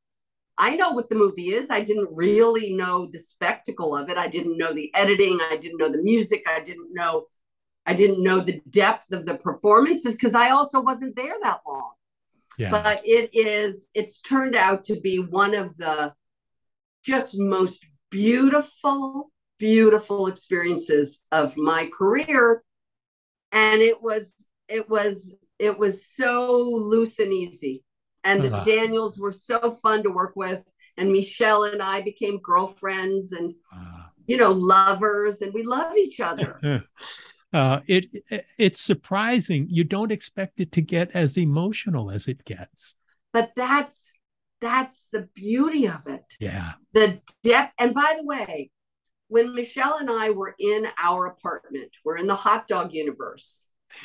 [0.57, 1.69] I know what the movie is.
[1.69, 4.17] I didn't really know the spectacle of it.
[4.17, 5.39] I didn't know the editing.
[5.51, 6.43] I didn't know the music.
[6.47, 7.27] I didn't know
[7.87, 11.93] I didn't know the depth of the performances because I also wasn't there that long.
[12.57, 12.69] Yeah.
[12.69, 16.13] But it is, it's turned out to be one of the
[17.01, 22.61] just most beautiful, beautiful experiences of my career.
[23.53, 24.35] And it was,
[24.67, 27.85] it was, it was so loose and easy.
[28.23, 28.63] And the uh-huh.
[28.63, 30.63] Daniels were so fun to work with.
[30.97, 34.09] And Michelle and I became girlfriends and, uh-huh.
[34.25, 36.59] you know, lovers, and we love each other.
[37.53, 38.05] uh, it
[38.57, 39.67] it's surprising.
[39.69, 42.95] You don't expect it to get as emotional as it gets.
[43.31, 44.11] But that's
[44.59, 46.35] that's the beauty of it.
[46.39, 46.73] Yeah.
[46.93, 47.73] The depth.
[47.77, 48.71] And by the way,
[49.27, 53.63] when Michelle and I were in our apartment, we're in the hot dog universe.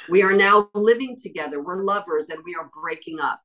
[0.09, 1.63] We are now living together.
[1.63, 3.41] We're lovers and we are breaking up.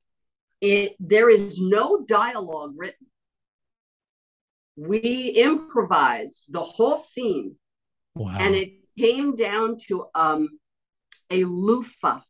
[0.60, 3.06] It there is no dialogue written.
[4.76, 4.98] We
[5.36, 7.56] improvised the whole scene.
[8.14, 8.36] Wow.
[8.38, 10.48] And it came down to um,
[11.30, 12.20] a loofah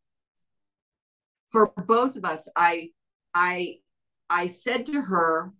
[1.50, 2.48] for both of us.
[2.54, 2.90] I
[3.34, 3.76] I
[4.28, 5.52] I said to her,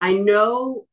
[0.00, 0.86] I know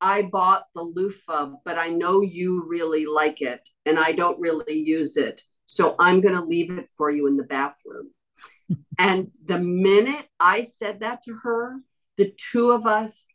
[0.00, 4.74] I bought the loofah, but I know you really like it and I don't really
[4.74, 5.42] use it.
[5.66, 8.10] So I'm going to leave it for you in the bathroom.
[8.98, 11.76] and the minute I said that to her,
[12.16, 13.26] the two of us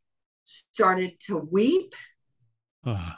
[0.46, 1.94] started to weep
[2.86, 3.12] uh.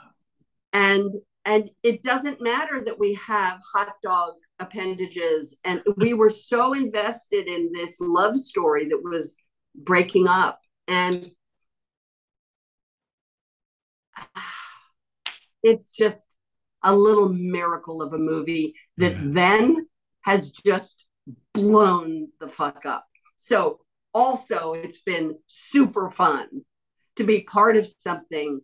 [0.72, 6.72] And and it doesn't matter that we have hot dog appendages and we were so
[6.72, 9.36] invested in this love story that was
[9.74, 11.32] breaking up and
[15.64, 16.31] it's just
[16.84, 19.22] a little miracle of a movie that yeah.
[19.24, 19.86] then
[20.22, 21.06] has just
[21.54, 23.06] blown the fuck up
[23.36, 23.80] so
[24.14, 26.46] also it's been super fun
[27.16, 28.60] to be part of something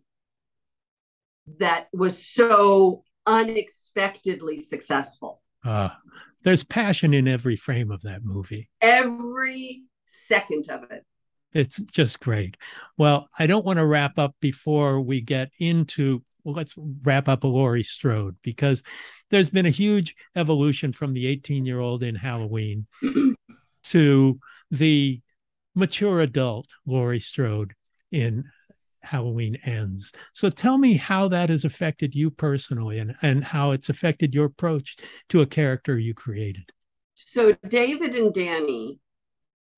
[1.57, 5.41] that was so unexpectedly successful.
[5.65, 5.89] Uh,
[6.43, 8.69] there's passion in every frame of that movie.
[8.81, 11.05] Every second of it.
[11.51, 12.55] It's just great.
[12.97, 17.83] Well, I don't want to wrap up before we get into let's wrap up Laurie
[17.83, 18.83] Strode because
[19.29, 22.87] there's been a huge evolution from the 18 year old in Halloween
[23.83, 24.39] to
[24.71, 25.21] the
[25.75, 27.73] mature adult Laurie Strode
[28.11, 28.43] in
[29.01, 30.11] Halloween ends.
[30.33, 34.45] So tell me how that has affected you personally and, and how it's affected your
[34.45, 34.97] approach
[35.29, 36.71] to a character you created.
[37.15, 38.99] So, David and Danny,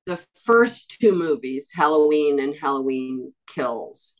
[0.05, 4.13] the first two movies, Halloween and Halloween Kills,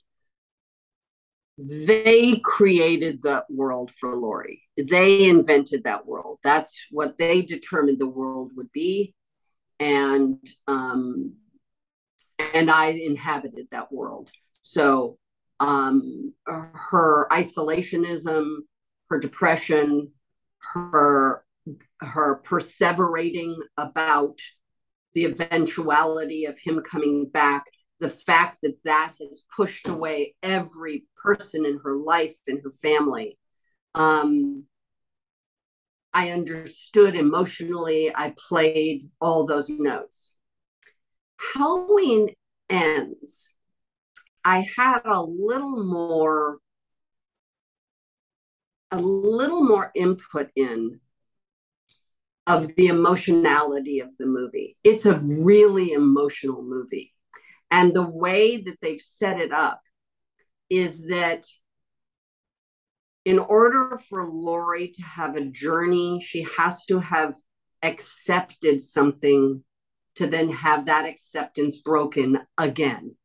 [1.58, 4.64] they created that world for Laurie.
[4.78, 6.39] They invented that world.
[6.43, 9.14] That's what they determined the world would be.
[9.80, 10.38] And
[10.68, 11.34] um,
[12.54, 14.32] and I inhabited that world.
[14.62, 15.18] So
[15.60, 18.58] um, her isolationism,
[19.10, 20.12] her depression,
[20.74, 21.43] her
[21.99, 24.39] her perseverating about
[25.14, 27.66] the eventuality of him coming back,
[27.99, 33.38] the fact that that has pushed away every person in her life and her family.
[33.95, 34.65] Um,
[36.13, 38.11] I understood emotionally.
[38.13, 40.36] I played all those notes.
[41.53, 42.30] Halloween
[42.69, 43.53] ends
[44.43, 46.57] I had a little more
[48.89, 50.99] a little more input in
[52.47, 54.76] of the emotionality of the movie.
[54.84, 57.13] It's a really emotional movie.
[57.69, 59.82] And the way that they've set it up
[60.72, 61.45] is that
[63.26, 67.36] in order for Laurie to have a journey, she has to have
[67.84, 69.61] accepted something
[70.15, 73.15] to then have that acceptance broken again.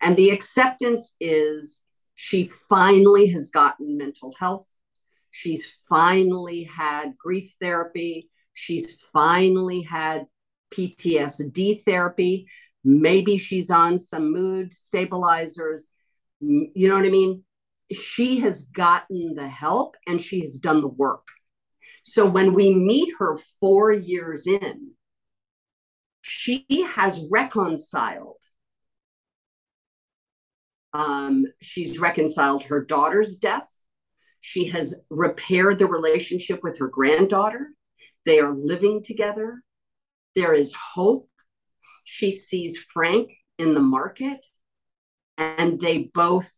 [0.00, 1.82] And the acceptance is
[2.14, 4.66] she finally has gotten mental health.
[5.30, 8.30] She's finally had grief therapy.
[8.54, 10.26] She's finally had
[10.72, 12.48] PTSD therapy.
[12.84, 15.92] Maybe she's on some mood stabilizers.
[16.40, 17.44] You know what I mean?
[17.92, 21.26] She has gotten the help and she has done the work.
[22.02, 24.92] So when we meet her four years in,
[26.22, 28.42] she has reconciled.
[30.92, 33.68] Um, she's reconciled her daughter's death.
[34.40, 37.68] She has repaired the relationship with her granddaughter.
[38.24, 39.62] They are living together.
[40.34, 41.28] There is hope.
[42.04, 44.44] She sees Frank in the market,
[45.40, 46.50] and they both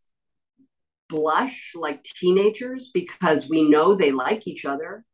[1.07, 5.05] blush like teenagers because we know they like each other.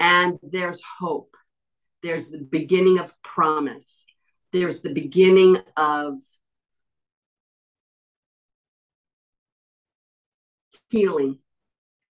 [0.00, 1.36] And there's hope.
[2.02, 4.06] There's the beginning of promise.
[4.52, 6.14] There's the beginning of
[10.88, 11.38] healing.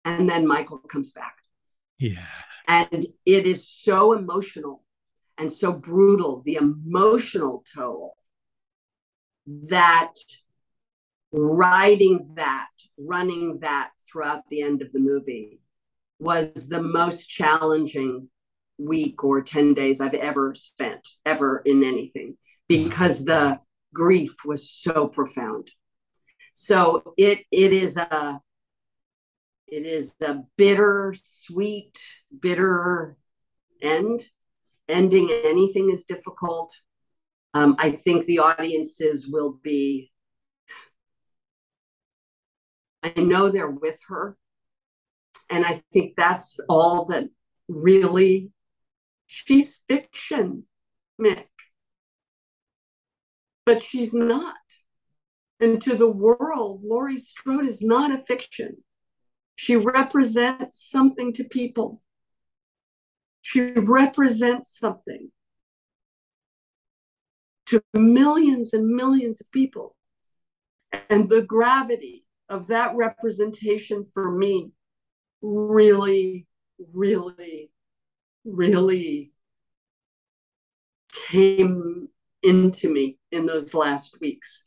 [0.05, 1.37] And then Michael comes back.
[1.99, 2.27] Yeah.
[2.67, 4.83] And it is so emotional
[5.39, 8.17] and so brutal, the emotional toll
[9.47, 10.15] that
[11.35, 15.61] riding that, running that throughout the end of the movie
[16.21, 18.29] was the most challenging
[18.79, 22.37] week or 10 days I've ever spent, ever in anything,
[22.69, 23.59] because the
[23.93, 25.71] grief was so profound.
[26.55, 28.41] So it it is a
[29.67, 31.99] it is a bitter, sweet,
[32.41, 33.17] bitter
[33.83, 34.23] end.
[34.89, 36.73] Ending anything is difficult.
[37.55, 40.13] Um, I think the audiences will be,
[43.05, 44.37] I know they're with her.
[45.51, 47.29] And I think that's all that
[47.69, 48.51] really,
[49.27, 50.65] she's fiction,
[51.21, 51.47] Mick.
[53.67, 54.57] But she's not.
[55.61, 58.79] And to the world, Laurie Strode is not a fiction.
[59.55, 62.01] She represents something to people.
[63.43, 65.31] She represents something
[67.67, 69.95] to millions and millions of people.
[71.11, 72.24] And the gravity
[72.55, 74.71] of that representation for me
[75.43, 76.47] really,
[76.93, 77.71] really,
[78.45, 79.33] really
[81.29, 82.09] came
[82.43, 84.67] into me in those last weeks.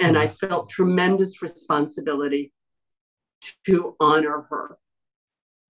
[0.00, 2.52] And I felt tremendous responsibility
[3.66, 4.78] to honor her.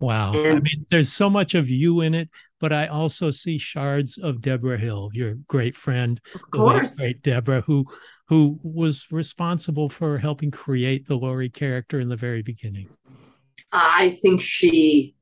[0.01, 0.33] Wow.
[0.33, 2.29] And, I mean, there's so much of you in it,
[2.61, 6.99] but I also see shards of Debra Hill, your great friend, of course.
[7.01, 7.87] great Debra, who
[8.29, 12.89] who was responsible for helping create the Laurie character in the very beginning.
[13.73, 15.15] I think she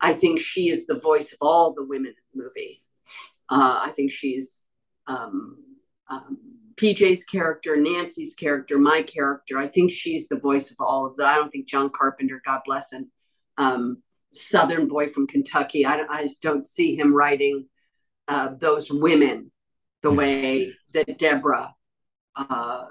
[0.00, 2.82] I think she is the voice of all the women in the movie.
[3.50, 4.62] Uh, I think she's
[5.06, 5.58] um,
[6.08, 6.38] um,
[6.76, 9.58] PJ's character, Nancy's character, my character.
[9.58, 11.26] I think she's the voice of all of them.
[11.26, 13.10] I don't think John Carpenter, God bless him,
[13.58, 14.02] um,
[14.32, 15.84] Southern boy from Kentucky.
[15.84, 17.66] I, I don't see him writing
[18.28, 19.50] uh, those women
[20.02, 21.74] the way that Debra.
[22.36, 22.86] Uh,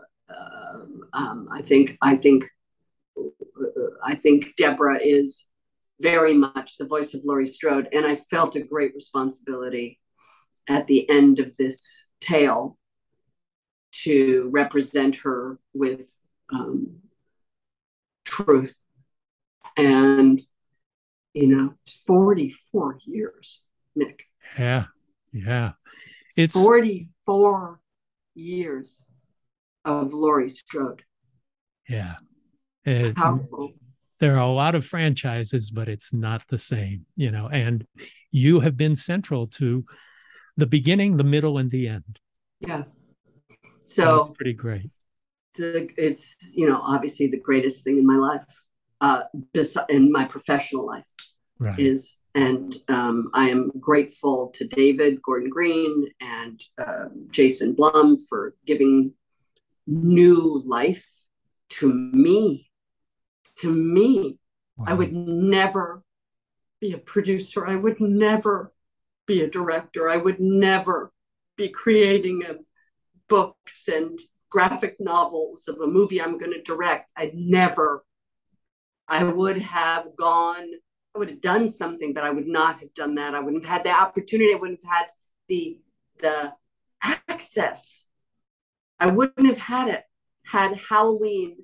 [1.13, 1.97] um, I think.
[2.01, 2.45] I think.
[4.03, 5.45] I think Debra is
[6.01, 9.99] very much the voice of Laurie Strode, and I felt a great responsibility
[10.67, 12.77] at the end of this tale
[14.03, 16.09] to represent her with
[16.53, 16.99] um,
[18.23, 18.79] truth.
[19.75, 20.41] And,
[21.33, 23.63] you know, it's 44 years,
[23.97, 24.21] Mick.
[24.57, 24.85] Yeah.
[25.31, 25.71] Yeah.
[26.35, 27.81] It's 44
[28.35, 29.05] years
[29.85, 31.03] of Laurie Strode.
[31.87, 32.15] Yeah.
[32.85, 33.73] It, Powerful.
[34.19, 37.85] There are a lot of franchises, but it's not the same, you know, and
[38.31, 39.85] you have been central to
[40.57, 42.19] the beginning, the middle, and the end.
[42.59, 42.83] Yeah.
[43.83, 44.89] So pretty great.
[45.57, 48.45] It's, it's, you know obviously the greatest thing in my life,
[49.01, 49.23] uh,
[49.87, 51.09] in my professional life,
[51.57, 51.79] right.
[51.79, 58.55] is and um, I am grateful to David Gordon Green and uh, Jason Blum for
[58.67, 59.13] giving
[59.87, 61.07] new life
[61.69, 62.69] to me.
[63.59, 64.39] To me,
[64.77, 64.85] wow.
[64.87, 66.03] I would never
[66.79, 67.67] be a producer.
[67.67, 68.73] I would never
[69.25, 70.09] be a director.
[70.09, 71.11] I would never
[71.57, 72.55] be creating a
[73.27, 74.19] books and
[74.49, 77.11] graphic novels of a movie I'm going to direct.
[77.15, 78.03] I'd never,
[79.07, 80.65] I would have gone
[81.15, 83.33] I would have done something, but I would not have done that.
[83.33, 84.53] I wouldn't have had the opportunity.
[84.53, 85.07] I wouldn't have had
[85.47, 85.79] the
[86.19, 86.53] the
[87.01, 88.05] access.
[88.99, 90.03] I wouldn't have had it
[90.45, 91.57] had Halloween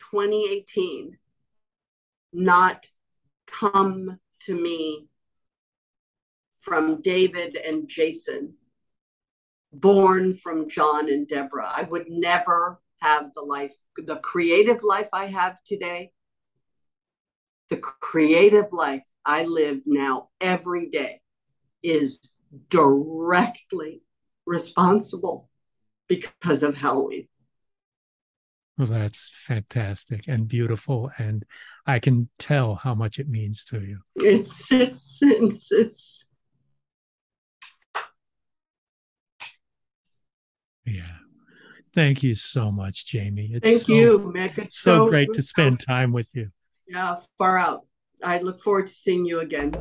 [0.00, 1.16] 2018
[2.32, 2.88] not
[3.46, 5.08] come to me
[6.60, 8.54] from David and Jason,
[9.72, 11.72] born from John and Debra.
[11.72, 16.10] I would never have the life, the creative life I have today,
[17.68, 21.20] the creative life I live now every day
[21.82, 22.20] is
[22.70, 24.02] directly
[24.46, 25.48] responsible
[26.08, 27.28] because of Halloween.
[28.78, 31.44] Well, that's fantastic and beautiful, and
[31.86, 34.00] I can tell how much it means to you.
[34.16, 36.28] It's it's it's it's.
[40.84, 41.02] Yeah.
[41.94, 43.50] Thank you so much, Jamie.
[43.54, 44.58] It's Thank so, you, Mick.
[44.58, 46.50] It's so, so great to spend time with you.
[46.86, 47.86] Yeah, far out.
[48.22, 49.72] I look forward to seeing you again.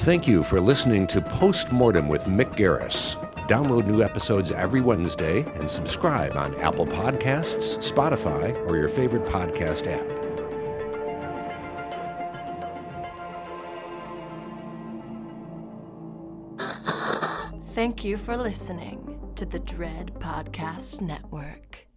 [0.00, 3.16] Thank you for listening to Postmortem with Mick Garris.
[3.48, 9.86] Download new episodes every Wednesday and subscribe on Apple Podcasts, Spotify, or your favorite podcast
[9.86, 10.06] app.
[17.74, 21.89] Thank you for listening to the Dread Podcast Network.